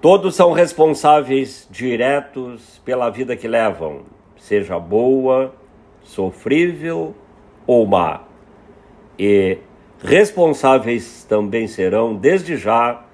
[0.00, 4.00] Todos são responsáveis diretos pela vida que levam,
[4.38, 5.54] seja boa,
[6.04, 7.14] sofrível
[7.66, 8.22] ou má.
[9.18, 9.58] E
[10.02, 13.04] responsáveis também serão, desde já,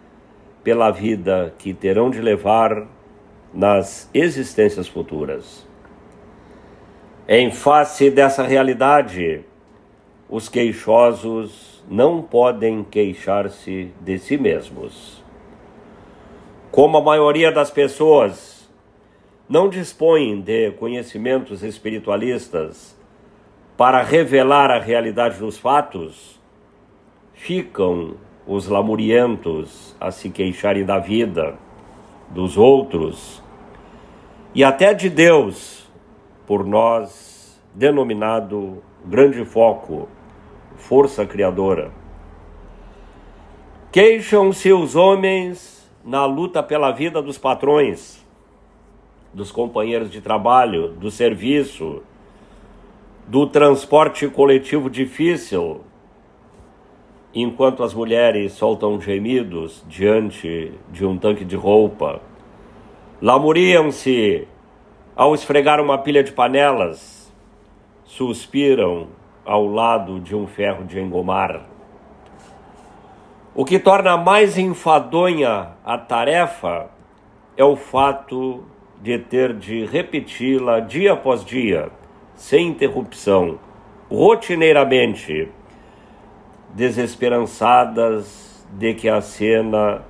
[0.63, 2.87] pela vida que terão de levar
[3.53, 5.67] nas existências futuras.
[7.27, 9.45] Em face dessa realidade,
[10.31, 15.25] os queixosos não podem queixar-se de si mesmos.
[16.71, 18.69] Como a maioria das pessoas
[19.49, 22.97] não dispõem de conhecimentos espiritualistas
[23.77, 26.39] para revelar a realidade dos fatos,
[27.33, 31.57] ficam os lamurientos a se queixarem da vida,
[32.31, 33.43] dos outros
[34.55, 35.89] e até de Deus,
[36.47, 40.09] por nós denominado grande foco,
[40.79, 41.93] força criadora.
[43.93, 48.25] Queixam-se os homens na luta pela vida dos patrões,
[49.35, 52.03] dos companheiros de trabalho, do serviço,
[53.27, 55.83] do transporte coletivo difícil,
[57.35, 62.23] enquanto as mulheres soltam gemidos diante de um tanque de roupa,
[63.21, 64.49] lamuriam-se
[65.15, 67.31] ao esfregar uma pilha de panelas,
[68.05, 69.09] suspiram
[69.49, 71.63] ao lado de um ferro de engomar.
[73.55, 76.91] O que torna mais enfadonha a tarefa
[77.57, 78.63] é o fato
[79.01, 81.91] de ter de repeti-la dia após dia,
[82.35, 83.59] sem interrupção,
[84.11, 85.49] rotineiramente
[86.75, 90.03] desesperançadas de que a cena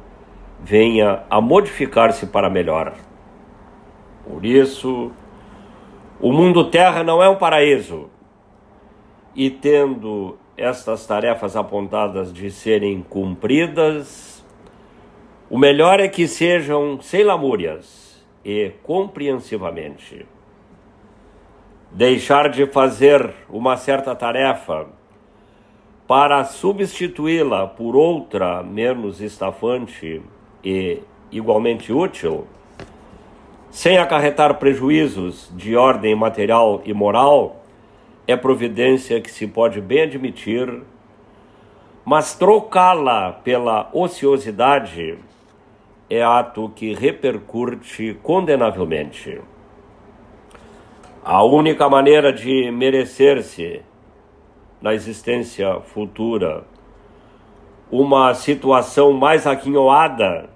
[0.60, 2.92] venha a modificar-se para melhor.
[4.28, 5.12] Por isso,
[6.20, 8.10] o mundo terra não é um paraíso.
[9.38, 14.44] E tendo estas tarefas apontadas de serem cumpridas,
[15.48, 20.26] o melhor é que sejam sem lamúrias e compreensivamente.
[21.92, 24.88] Deixar de fazer uma certa tarefa
[26.08, 30.20] para substituí-la por outra menos estafante
[30.64, 30.98] e
[31.30, 32.44] igualmente útil,
[33.70, 37.57] sem acarretar prejuízos de ordem material e moral,
[38.28, 40.82] é providência que se pode bem admitir,
[42.04, 45.18] mas trocá-la pela ociosidade
[46.10, 49.40] é ato que repercute condenavelmente.
[51.24, 53.80] A única maneira de merecer-se
[54.80, 56.64] na existência futura
[57.90, 60.50] uma situação mais aquinhoada,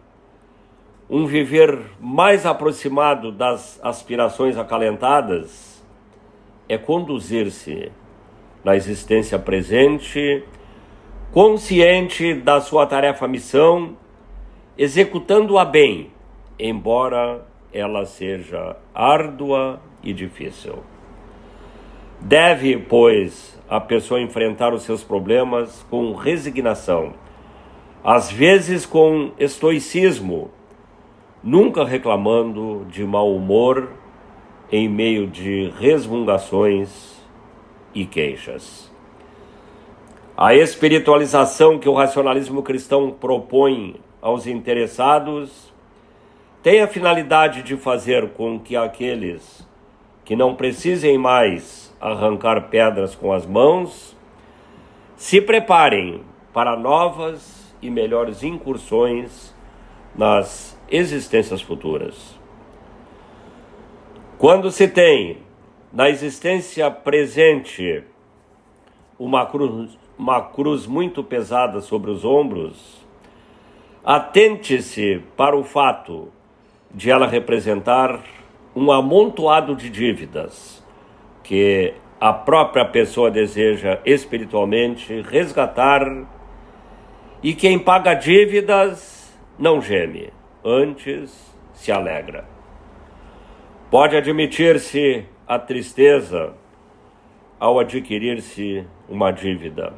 [1.09, 5.72] um viver mais aproximado das aspirações acalentadas,
[6.69, 7.91] é conduzir-se
[8.65, 10.45] na existência presente,
[11.33, 13.97] consciente da sua tarefa-missão,
[14.77, 16.11] executando-a bem,
[16.59, 20.79] embora ela seja árdua e difícil.
[22.21, 27.15] Deve, pois, a pessoa enfrentar os seus problemas com resignação,
[28.05, 30.51] às vezes com estoicismo,
[31.43, 33.91] nunca reclamando de mau humor
[34.73, 37.23] em meio de resmungações
[37.95, 38.91] e queixas.
[40.35, 45.71] A espiritualização que o racionalismo cristão propõe aos interessados
[46.63, 49.69] tem a finalidade de fazer com que aqueles
[50.25, 54.17] que não precisem mais arrancar pedras com as mãos,
[55.17, 59.55] se preparem para novas e melhores incursões
[60.17, 62.42] nas existências futuras.
[64.43, 65.37] Quando se tem
[65.93, 68.03] na existência presente
[69.17, 73.07] uma cruz, uma cruz muito pesada sobre os ombros,
[74.05, 76.29] atente-se para o fato
[76.91, 78.21] de ela representar
[78.75, 80.85] um amontoado de dívidas
[81.45, 86.27] que a própria pessoa deseja espiritualmente resgatar
[87.41, 90.33] e quem paga dívidas não geme,
[90.65, 91.33] antes
[91.75, 92.52] se alegra.
[93.93, 96.55] Pode admitir-se a tristeza
[97.61, 99.93] ao adquirir-se uma dívida,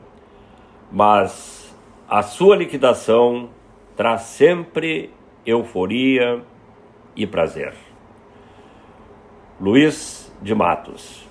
[0.91, 1.73] mas
[2.09, 3.51] a sua liquidação
[3.97, 5.11] traz sempre
[5.47, 6.43] euforia
[7.15, 7.73] e prazer.
[9.61, 11.25] Luiz de Matos.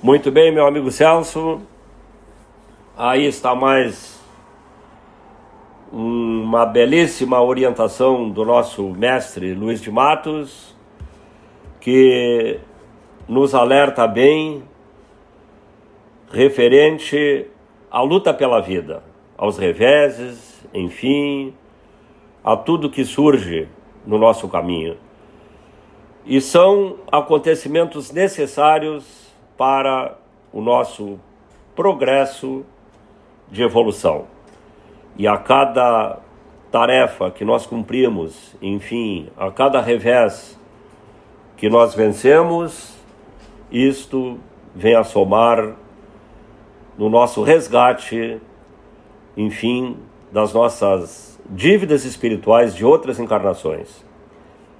[0.00, 1.60] Muito bem, meu amigo Celso.
[2.96, 4.24] Aí está mais
[5.90, 10.75] uma belíssima orientação do nosso mestre Luiz de Matos,
[11.86, 12.58] que
[13.28, 14.64] nos alerta bem
[16.32, 17.46] referente
[17.88, 19.04] à luta pela vida,
[19.38, 21.54] aos reveses, enfim,
[22.42, 23.68] a tudo que surge
[24.04, 24.96] no nosso caminho
[26.26, 30.18] e são acontecimentos necessários para
[30.52, 31.20] o nosso
[31.76, 32.66] progresso
[33.48, 34.26] de evolução.
[35.16, 36.18] E a cada
[36.68, 40.58] tarefa que nós cumprimos, enfim, a cada revés
[41.56, 42.94] que nós vencemos,
[43.70, 44.38] isto
[44.74, 45.74] vem a somar
[46.98, 48.40] no nosso resgate,
[49.36, 49.96] enfim,
[50.30, 54.06] das nossas dívidas espirituais de outras encarnações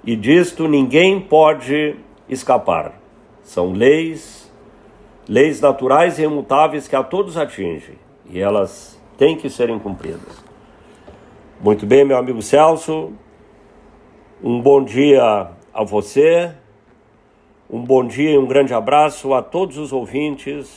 [0.07, 1.97] e disto ninguém pode
[2.29, 3.01] escapar.
[3.43, 4.51] São leis,
[5.29, 7.97] leis naturais e imutáveis que a todos atingem
[8.31, 10.45] e elas têm que serem cumpridas.
[11.61, 13.13] Muito bem, meu amigo Celso,
[14.43, 16.55] um bom dia a você,
[17.69, 20.69] um bom dia e um grande abraço a todos os ouvintes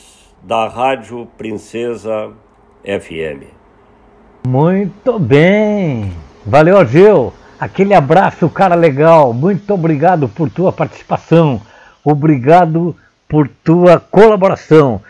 [0.42, 2.32] da Rádio Princesa
[2.84, 3.46] FM.
[4.48, 6.12] Muito bem,
[6.46, 7.34] valeu, Ageu.
[7.60, 9.34] Aquele abraço, cara legal.
[9.34, 11.62] Muito obrigado por tua participação.
[12.04, 12.96] Obrigado
[13.28, 15.02] por tua colaboração.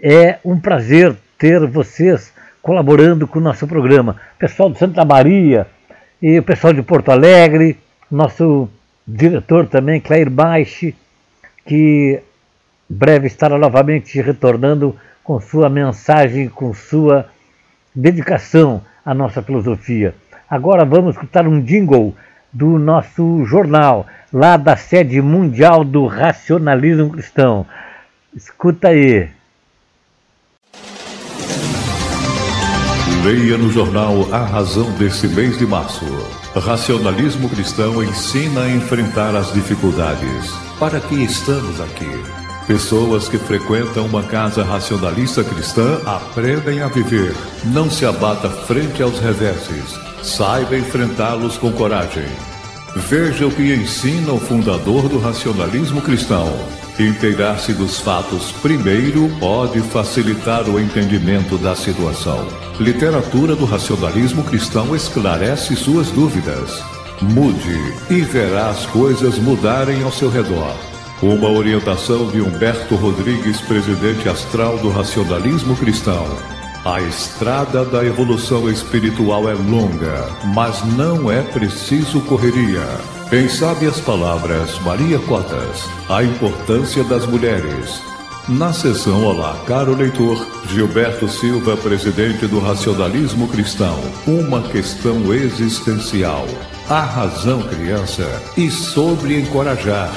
[0.00, 4.16] É um prazer ter vocês colaborando com o nosso programa.
[4.38, 5.68] Pessoal de Santa Maria
[6.20, 7.78] e o pessoal de Porto Alegre,
[8.10, 8.68] nosso
[9.06, 10.96] diretor também, Claire Baixe,
[11.68, 12.22] que
[12.88, 17.28] breve estará novamente retornando com sua mensagem, com sua
[17.94, 20.14] dedicação à nossa filosofia.
[20.48, 22.16] Agora vamos escutar um jingle
[22.50, 27.66] do nosso jornal, lá da sede mundial do racionalismo cristão.
[28.34, 29.28] Escuta aí.
[33.22, 36.06] Leia no jornal A Razão desse mês de março.
[36.58, 40.52] Racionalismo cristão ensina a enfrentar as dificuldades.
[40.78, 42.10] Para que estamos aqui?
[42.66, 47.34] Pessoas que frequentam uma casa racionalista cristã aprendem a viver.
[47.64, 52.26] Não se abata frente aos reverses Saiba enfrentá-los com coragem.
[52.96, 56.46] Veja o que ensina o fundador do racionalismo cristão.
[56.98, 62.44] Inteirar-se dos fatos primeiro pode facilitar o entendimento da situação.
[62.80, 66.82] Literatura do racionalismo cristão esclarece suas dúvidas.
[67.22, 70.74] Mude e verá as coisas mudarem ao seu redor.
[71.22, 76.26] Uma orientação de Humberto Rodrigues, presidente astral do racionalismo cristão.
[76.84, 83.17] A estrada da evolução espiritual é longa, mas não é preciso correria.
[83.30, 88.00] Em sábias palavras, Maria Cotas, a importância das mulheres.
[88.48, 96.46] Na sessão Olá, caro leitor, Gilberto Silva, presidente do Racionalismo Cristão, uma questão existencial.
[96.88, 98.26] A razão, criança,
[98.56, 100.10] e sobre encorajar.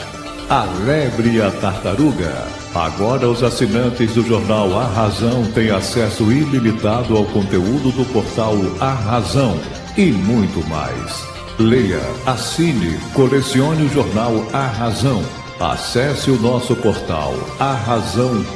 [0.50, 2.48] A lebre e a tartaruga.
[2.74, 8.94] Agora os assinantes do jornal A Razão têm acesso ilimitado ao conteúdo do portal A
[8.94, 9.60] Razão
[9.98, 11.31] e muito mais.
[11.62, 15.24] Leia, assine, colecione o jornal A Razão.
[15.60, 18.48] Acesse o nosso portal arrazão.org.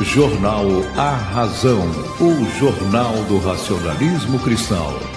[0.00, 0.64] Jornal
[0.96, 1.86] A Razão,
[2.18, 5.15] o jornal do racionalismo cristão.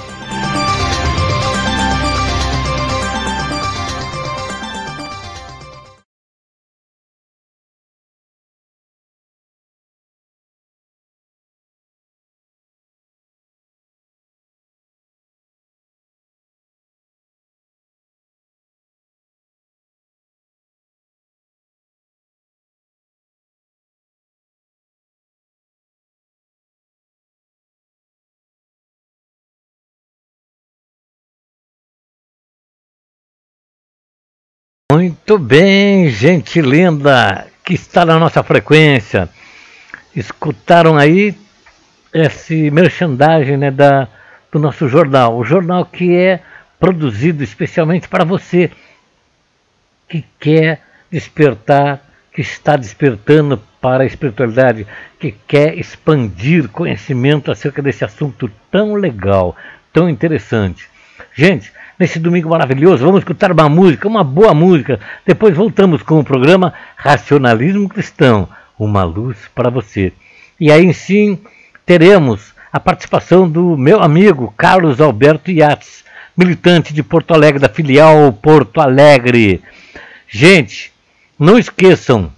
[34.91, 39.29] Muito bem, gente linda que está na nossa frequência.
[40.15, 41.37] Escutaram aí
[42.11, 44.07] esse merchandising né, da,
[44.51, 45.37] do nosso jornal.
[45.37, 46.41] O jornal que é
[46.79, 48.71] produzido especialmente para você
[50.07, 50.81] que quer
[51.11, 52.01] despertar,
[52.33, 54.87] que está despertando para a espiritualidade,
[55.19, 59.55] que quer expandir conhecimento acerca desse assunto tão legal,
[59.93, 60.89] tão interessante.
[61.35, 63.03] Gente, nesse domingo maravilhoso.
[63.03, 64.99] Vamos escutar uma música, uma boa música.
[65.25, 68.47] Depois voltamos com o programa Racionalismo Cristão,
[68.79, 70.13] uma luz para você.
[70.57, 71.37] E aí sim
[71.85, 76.05] teremos a participação do meu amigo Carlos Alberto Yates,
[76.37, 79.61] militante de Porto Alegre, da filial Porto Alegre.
[80.27, 80.93] Gente,
[81.37, 82.31] não esqueçam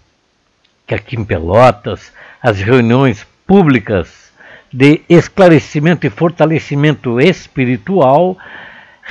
[0.88, 4.32] que aqui em Pelotas as reuniões públicas
[4.74, 8.38] de esclarecimento e fortalecimento espiritual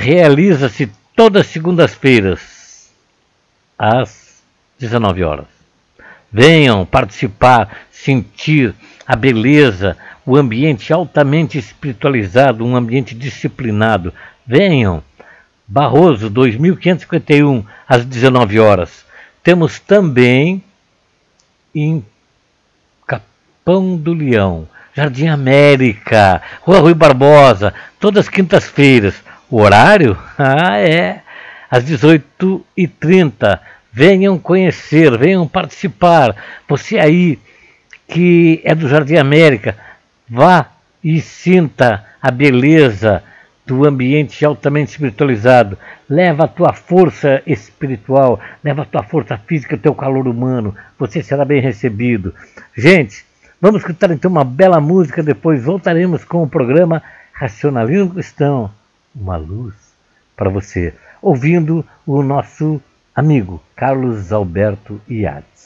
[0.01, 2.91] realiza-se todas as segundas-feiras,
[3.79, 4.43] às
[4.79, 5.45] 19 horas.
[6.33, 8.75] Venham participar, sentir
[9.07, 14.13] a beleza, o ambiente altamente espiritualizado, um ambiente disciplinado.
[14.47, 15.03] Venham.
[15.69, 19.05] Barroso 2551 às 19 horas.
[19.43, 20.65] Temos também
[21.75, 22.05] em
[23.07, 29.23] Capão do Leão, Jardim América, Rua Rui Barbosa, todas as quintas-feiras.
[29.51, 30.17] O horário?
[30.39, 31.23] Ah, é.
[31.71, 33.61] Às 18h30.
[33.93, 36.35] Venham conhecer, venham participar.
[36.69, 37.39] Você aí
[38.07, 39.77] que é do Jardim América,
[40.29, 40.67] vá
[41.03, 43.23] e sinta a beleza
[43.65, 45.79] do ambiente altamente espiritualizado.
[46.09, 50.75] Leva a tua força espiritual, leva a tua força física, teu calor humano.
[50.99, 52.35] Você será bem recebido.
[52.77, 53.25] Gente,
[53.61, 58.71] vamos escutar então uma bela música, depois voltaremos com o programa Racionalismo Cristão
[59.15, 59.75] uma luz
[60.37, 62.81] para você, ouvindo o nosso
[63.15, 65.60] amigo Carlos Alberto Iades.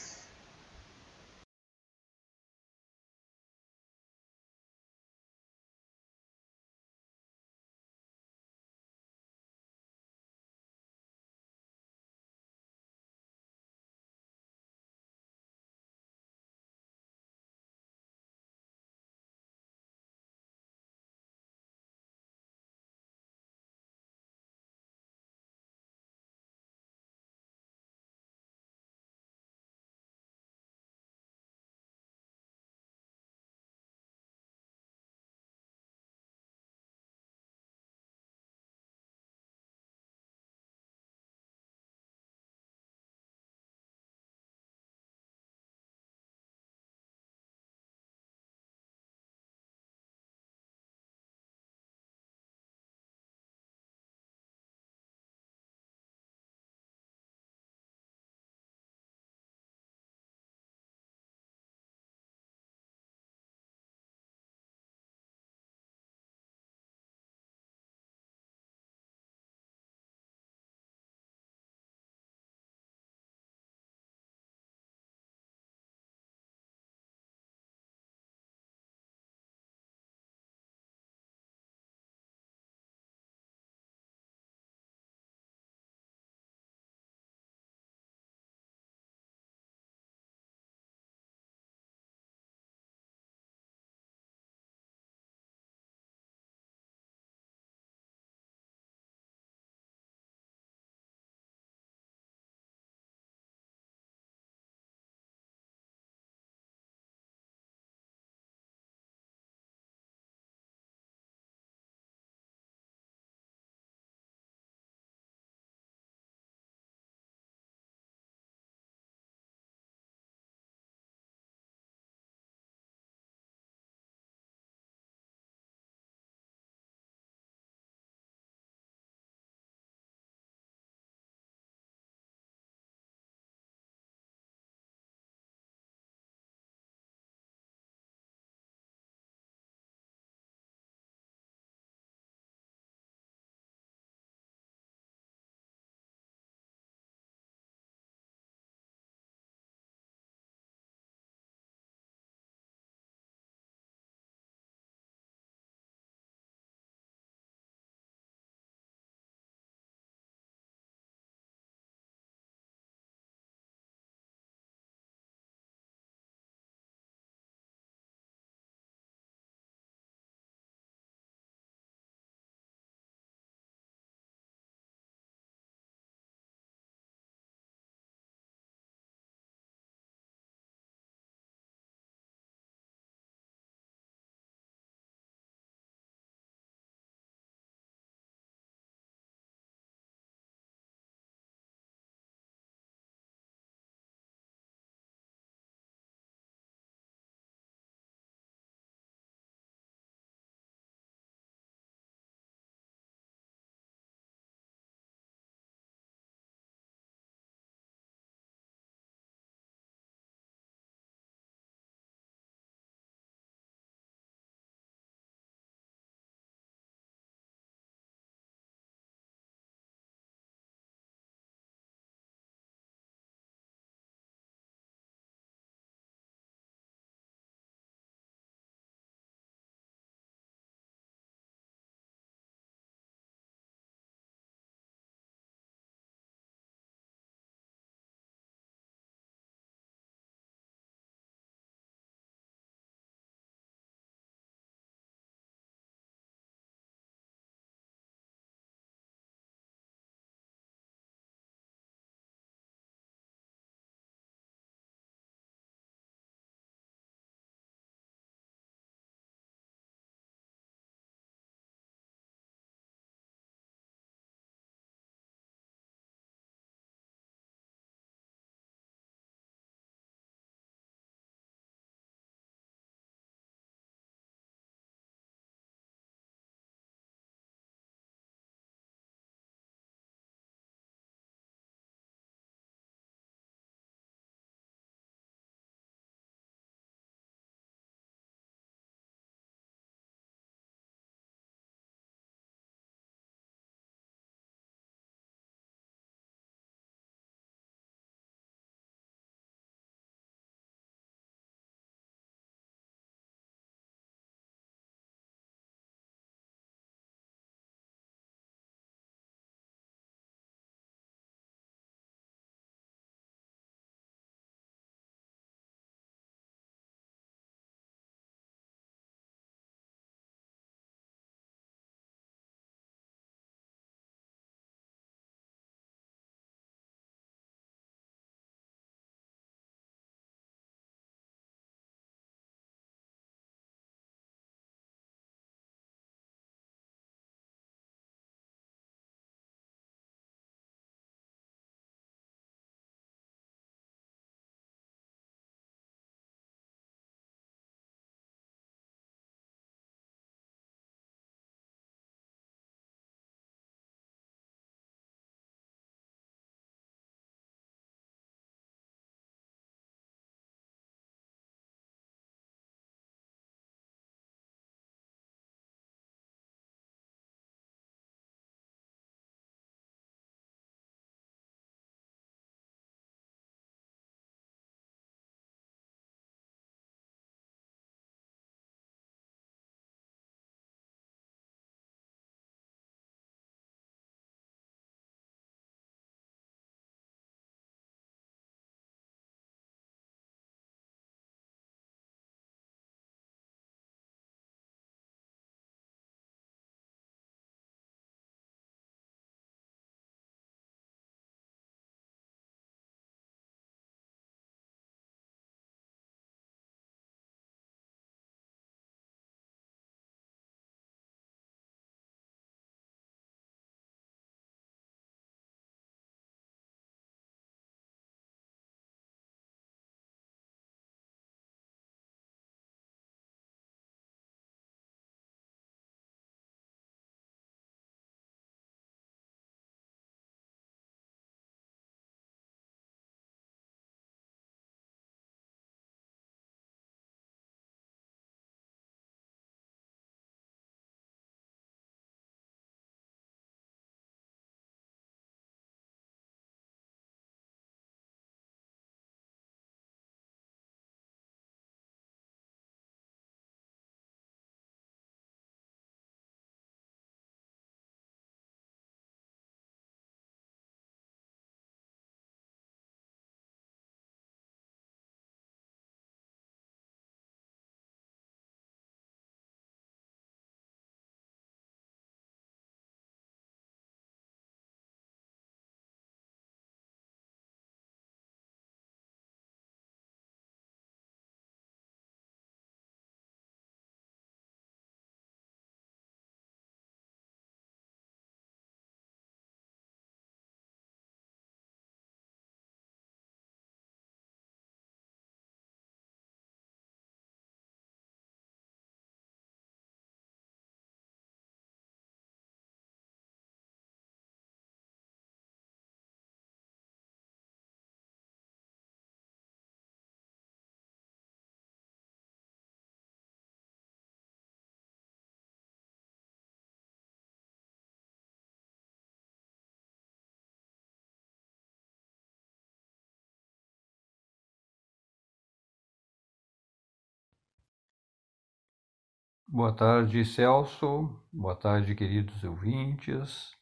[529.55, 531.09] Boa tarde, Celso.
[531.31, 533.53] Boa tarde, queridos ouvintes.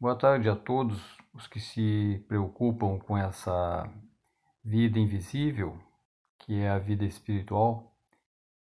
[0.00, 3.92] Boa tarde a todos os que se preocupam com essa
[4.64, 5.78] vida invisível,
[6.38, 7.94] que é a vida espiritual,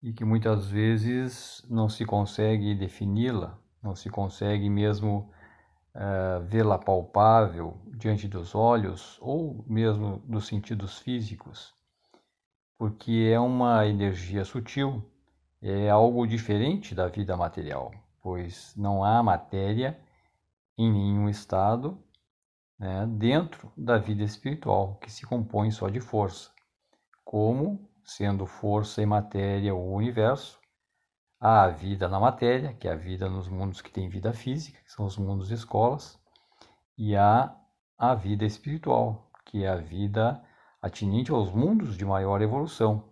[0.03, 5.33] e que muitas vezes não se consegue defini-la, não se consegue mesmo
[5.95, 11.73] uh, vê-la palpável diante dos olhos ou mesmo dos sentidos físicos,
[12.77, 15.08] porque é uma energia sutil
[15.61, 17.91] é algo diferente da vida material,
[18.21, 19.99] pois não há matéria
[20.77, 22.01] em nenhum estado
[22.79, 26.49] né, dentro da vida espiritual, que se compõe só de força.
[27.25, 30.59] Como, sendo força e matéria o universo,
[31.39, 34.81] há a vida na matéria, que é a vida nos mundos que têm vida física,
[34.81, 36.17] que são os mundos escolas,
[36.97, 37.53] e há
[37.97, 40.41] a vida espiritual, que é a vida
[40.81, 43.03] atinente aos mundos de maior evolução.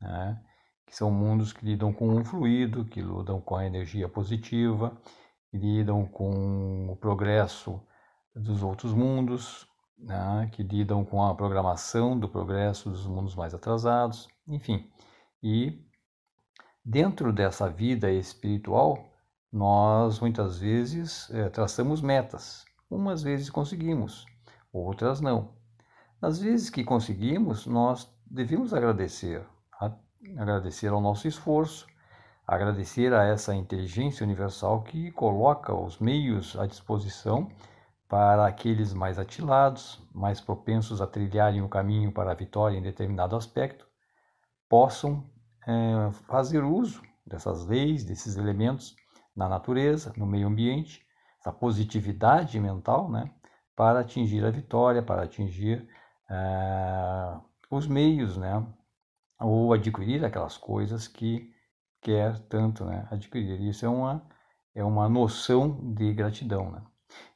[0.00, 0.40] Né?
[0.90, 4.92] Que são mundos que lidam com o fluido, que lidam com a energia positiva,
[5.48, 7.80] que lidam com o progresso
[8.34, 14.26] dos outros mundos, né, que lidam com a programação do progresso dos mundos mais atrasados,
[14.48, 14.90] enfim.
[15.40, 15.80] E
[16.84, 19.12] dentro dessa vida espiritual,
[19.52, 22.64] nós muitas vezes é, traçamos metas.
[22.90, 24.26] Umas vezes conseguimos,
[24.72, 25.54] outras não.
[26.20, 29.46] Nas vezes que conseguimos, nós devemos agradecer
[30.38, 31.86] agradecer ao nosso esforço,
[32.46, 37.48] agradecer a essa inteligência universal que coloca os meios à disposição
[38.08, 43.36] para aqueles mais atilados, mais propensos a trilharem o caminho para a vitória em determinado
[43.36, 43.86] aspecto,
[44.68, 45.24] possam
[45.66, 48.96] é, fazer uso dessas leis, desses elementos
[49.34, 51.06] na natureza, no meio ambiente,
[51.38, 53.30] essa positividade mental, né,
[53.76, 55.88] para atingir a vitória, para atingir
[56.28, 57.38] é,
[57.70, 58.66] os meios, né,
[59.40, 61.50] ou adquirir aquelas coisas que
[62.00, 63.60] quer tanto né, adquirir.
[63.60, 64.22] Isso é uma,
[64.74, 66.70] é uma noção de gratidão.
[66.70, 66.82] Né?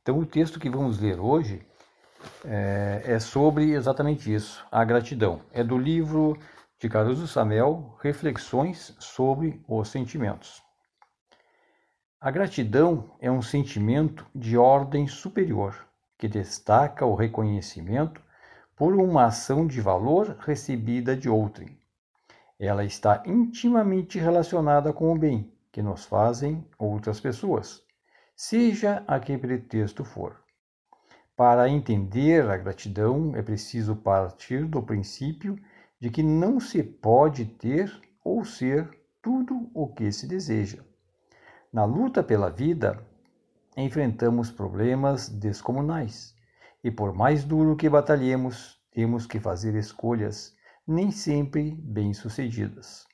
[0.03, 1.67] Então, o texto que vamos ler hoje
[2.45, 5.43] é, é, sobre exatamente isso, a gratidão.
[5.53, 6.39] É do livro
[6.79, 10.63] de Caruso Samel, Reflexões sobre os Sentimentos.
[12.21, 15.87] A gratidão é um sentimento de ordem superior
[16.19, 18.23] que destaca o reconhecimento
[18.75, 21.79] por uma ação de valor recebida de outrem
[22.59, 27.83] ela está intimamente relacionada com o bem que nos fazem outras pessoas,
[28.37, 30.43] seja a que pretexto for.
[31.37, 35.59] Para entender a gratidão, é preciso partir do princípio
[36.01, 37.93] de que não se pode ter
[38.23, 38.89] ou ser
[39.21, 40.85] tudo o que se deseja.
[41.73, 43.05] Na luta pela vida,
[43.77, 46.35] enfrentamos problemas descomunais,
[46.85, 50.54] e por mais duro que batalhemos, temos que fazer escolhas
[50.87, 53.07] nem sempre bem-sucedidas.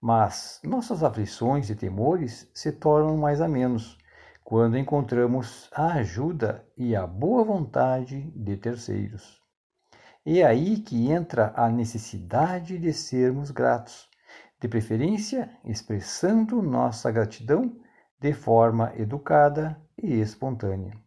[0.00, 3.96] Mas nossas aflições e temores se tornam mais a menos
[4.42, 9.40] quando encontramos a ajuda e a boa vontade de terceiros.
[10.26, 14.08] É aí que entra a necessidade de sermos gratos,
[14.60, 17.74] de preferência expressando nossa gratidão
[18.20, 20.98] de forma educada e espontânea.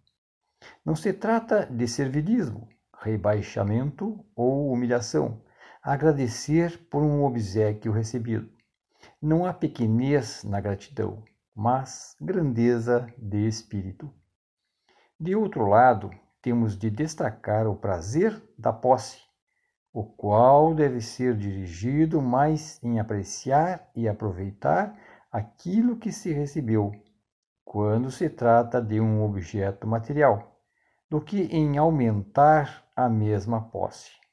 [0.83, 2.67] Não se trata de servilismo,
[2.99, 5.41] rebaixamento ou humilhação,
[5.87, 8.49] agradecer por um obsequio recebido.
[9.21, 11.23] Não há pequenez na gratidão,
[11.55, 14.13] mas grandeza de espírito.
[15.17, 16.11] De outro lado,
[16.41, 19.21] temos de destacar o prazer da posse,
[19.93, 24.93] o qual deve ser dirigido mais em apreciar e aproveitar
[25.31, 26.91] aquilo que se recebeu,
[27.63, 30.59] quando se trata de um objeto material,
[31.09, 34.26] do que em aumentar a mesma posse.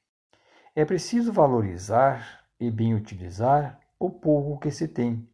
[0.77, 5.25] É preciso valorizar e bem utilizar o pouco que se tem,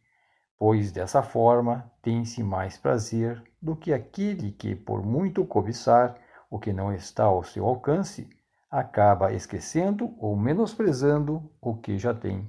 [0.55, 6.15] pois dessa forma tem-se mais prazer do que aquele que, por muito cobiçar
[6.47, 8.29] o que não está ao seu alcance,
[8.69, 12.47] acaba esquecendo ou menosprezando o que já tem.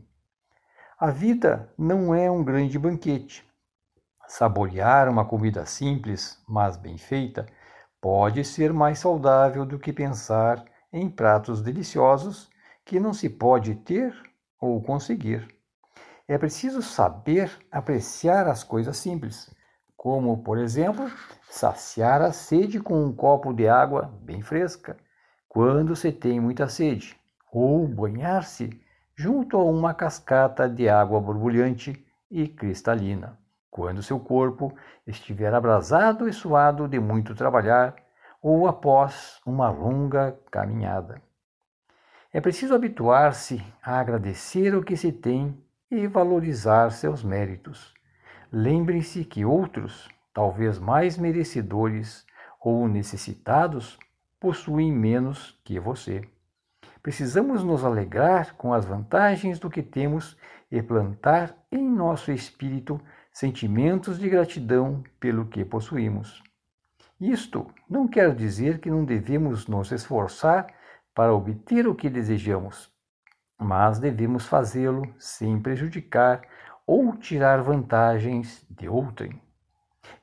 [1.01, 3.43] A vida não é um grande banquete.
[4.29, 7.47] Saborear uma comida simples, mas bem feita,
[8.03, 10.63] pode ser mais saudável do que pensar
[10.93, 12.52] em pratos deliciosos
[12.93, 14.15] que não se pode ter
[14.61, 15.49] ou conseguir.
[16.29, 19.51] É preciso saber apreciar as coisas simples,
[19.97, 21.11] como, por exemplo,
[21.49, 24.99] saciar a sede com um copo de água bem fresca,
[25.49, 27.19] quando se tem muita sede,
[27.51, 28.69] ou banhar-se
[29.17, 33.39] junto a uma cascata de água borbulhante e cristalina,
[33.71, 34.71] quando seu corpo
[35.07, 37.97] estiver abrasado e suado de muito trabalhar
[38.43, 41.23] ou após uma longa caminhada.
[42.35, 45.55] É preciso habituar-se a agradecer o que se tem
[45.91, 47.93] e valorizar seus méritos.
[48.51, 52.25] Lembrem-se que outros, talvez mais merecedores
[52.59, 53.99] ou necessitados,
[54.41, 56.23] possuem menos que você.
[57.03, 60.35] Precisamos nos alegrar com as vantagens do que temos
[60.71, 62.99] e plantar em nosso espírito
[63.31, 66.43] sentimentos de gratidão pelo que possuímos.
[67.21, 70.67] Isto não quer dizer que não devemos nos esforçar
[71.15, 72.91] para obter o que desejamos,
[73.59, 76.43] mas devemos fazê-lo sem prejudicar
[76.87, 79.41] ou tirar vantagens de outrem.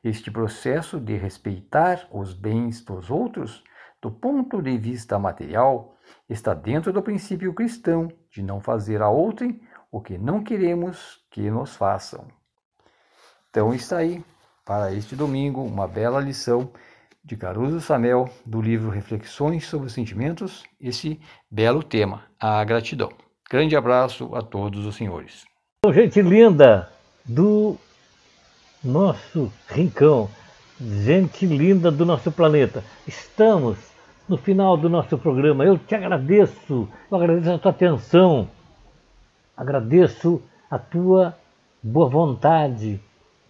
[0.04, 3.64] Este processo de respeitar os bens dos outros,
[4.02, 5.96] do ponto de vista material,
[6.28, 9.62] está dentro do princípio cristão de não fazer a outrem
[9.92, 12.28] o que não queremos que nos façam.
[13.50, 14.24] Então está aí,
[14.66, 16.72] para este domingo, uma bela lição
[17.24, 23.12] de Caruso Samel, do livro Reflexões sobre os Sentimentos, esse belo tema, a gratidão.
[23.50, 25.46] Grande abraço a todos os senhores.
[25.94, 26.90] Gente linda
[27.26, 27.78] do
[28.84, 30.30] nosso rincão,
[30.80, 33.78] gente linda do nosso planeta, estamos
[34.28, 35.66] no final do nosso programa.
[35.66, 38.50] Eu te agradeço, eu agradeço a tua atenção,
[39.58, 41.36] agradeço a tua
[41.82, 43.00] boa vontade,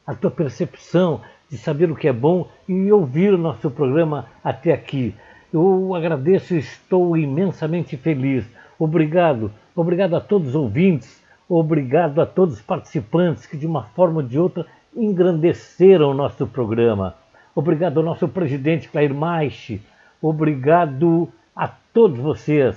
[0.06, 4.72] a tua percepção de saber o que é bom e ouvir o nosso programa até
[4.72, 5.16] aqui.
[5.52, 8.46] Eu agradeço e estou imensamente feliz.
[8.78, 14.22] Obrigado, obrigado a todos os ouvintes, obrigado a todos os participantes que de uma forma
[14.22, 17.16] ou de outra engrandeceram o nosso programa.
[17.56, 19.82] Obrigado ao nosso presidente Clair Maiche,
[20.22, 22.76] Obrigado a todos vocês.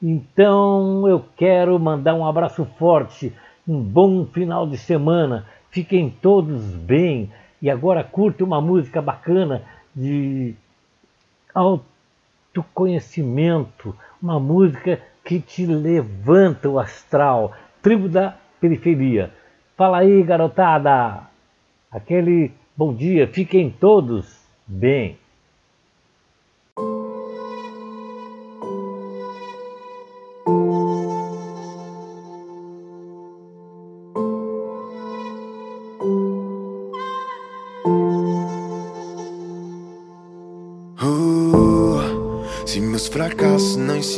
[0.00, 3.32] Então eu quero mandar um abraço forte,
[3.66, 5.44] um bom final de semana.
[5.70, 7.30] Fiquem todos bem.
[7.60, 10.54] E agora curta uma música bacana de
[11.54, 17.52] autoconhecimento, uma música que te levanta o astral.
[17.82, 19.32] Tribo da Periferia.
[19.76, 21.22] Fala aí, garotada.
[21.90, 23.26] Aquele bom dia.
[23.28, 25.18] Fiquem todos bem.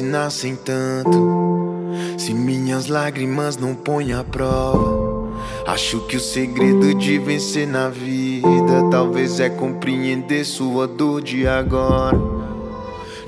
[0.00, 5.30] Ensinassem tanto, se minhas lágrimas não põem à prova.
[5.66, 12.18] Acho que o segredo de vencer na vida talvez é compreender sua dor de agora.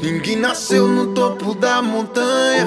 [0.01, 2.67] Ninguém nasceu no topo da montanha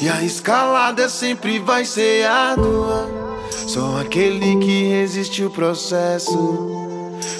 [0.00, 3.08] e a escalada sempre vai ser árdua.
[3.50, 6.85] Só aquele que resiste o processo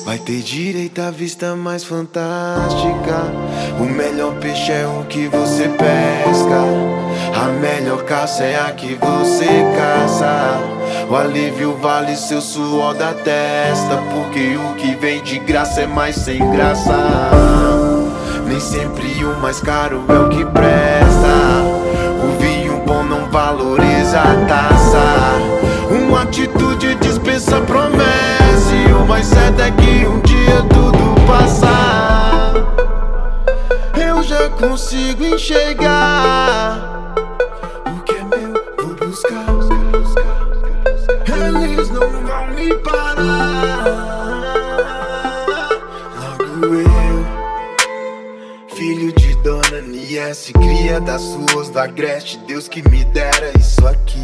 [0.07, 3.25] Vai ter direito à vista mais fantástica.
[3.81, 6.63] O melhor peixe é o que você pesca.
[7.35, 9.47] A melhor caça é a que você
[9.77, 10.61] caça.
[11.11, 13.97] O alívio vale seu suor da testa.
[14.15, 16.95] Porque o que vem de graça é mais sem graça.
[18.47, 21.65] Nem sempre o mais caro é o que presta.
[22.23, 25.03] O vinho bom não valoriza a taça.
[25.91, 28.45] Uma atitude dispensa promessa
[29.07, 32.55] mais certo é que um dia tudo passar.
[33.95, 37.15] Eu já consigo enxergar
[37.87, 39.47] o que é meu, vou buscar.
[41.67, 43.85] Eles não vão me parar.
[46.21, 47.27] Logo eu,
[48.75, 54.23] filho de Dona Niesse, cria das ruas da Greste, Deus que me dera isso aqui.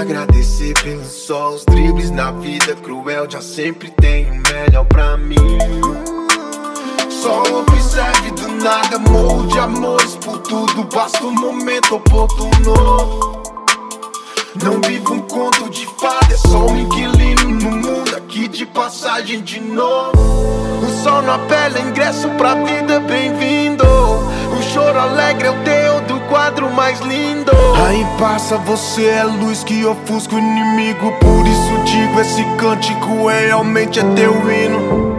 [0.00, 5.36] Agradecer pelo sol, os dribles na vida cruel já sempre tem o melhor pra mim.
[7.10, 13.52] Só observe do nada, molde amores por tudo, basta um momento oportuno.
[14.64, 19.42] Não vivo um conto de fada, é só um inquilino no mundo aqui de passagem
[19.42, 20.12] de novo.
[20.82, 23.84] O sol na pele, ingresso pra vida, bem-vindo.
[23.84, 25.89] O choro alegre é o teu
[26.30, 27.50] quadro mais lindo.
[27.86, 31.12] Aí passa, você é luz que ofusca o inimigo.
[31.18, 35.09] Por isso digo: esse cântico realmente é teu hino.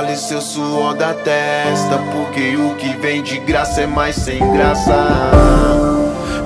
[0.00, 1.98] vale seu suor da testa.
[2.12, 4.94] Porque o que vem de graça é mais sem graça.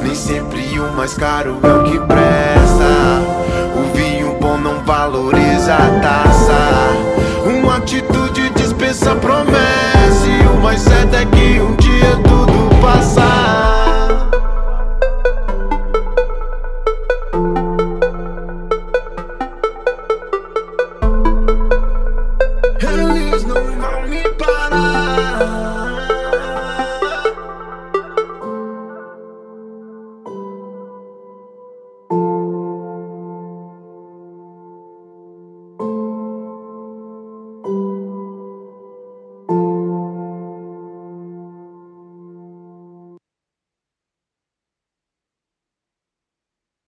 [0.03, 3.21] Nem sempre o mais caro é o que presta.
[3.77, 6.61] O vinho bom não valoriza a taça.
[7.45, 10.27] Uma atitude dispensa promessa.
[10.27, 13.62] E o mais certo é que um dia tudo passa.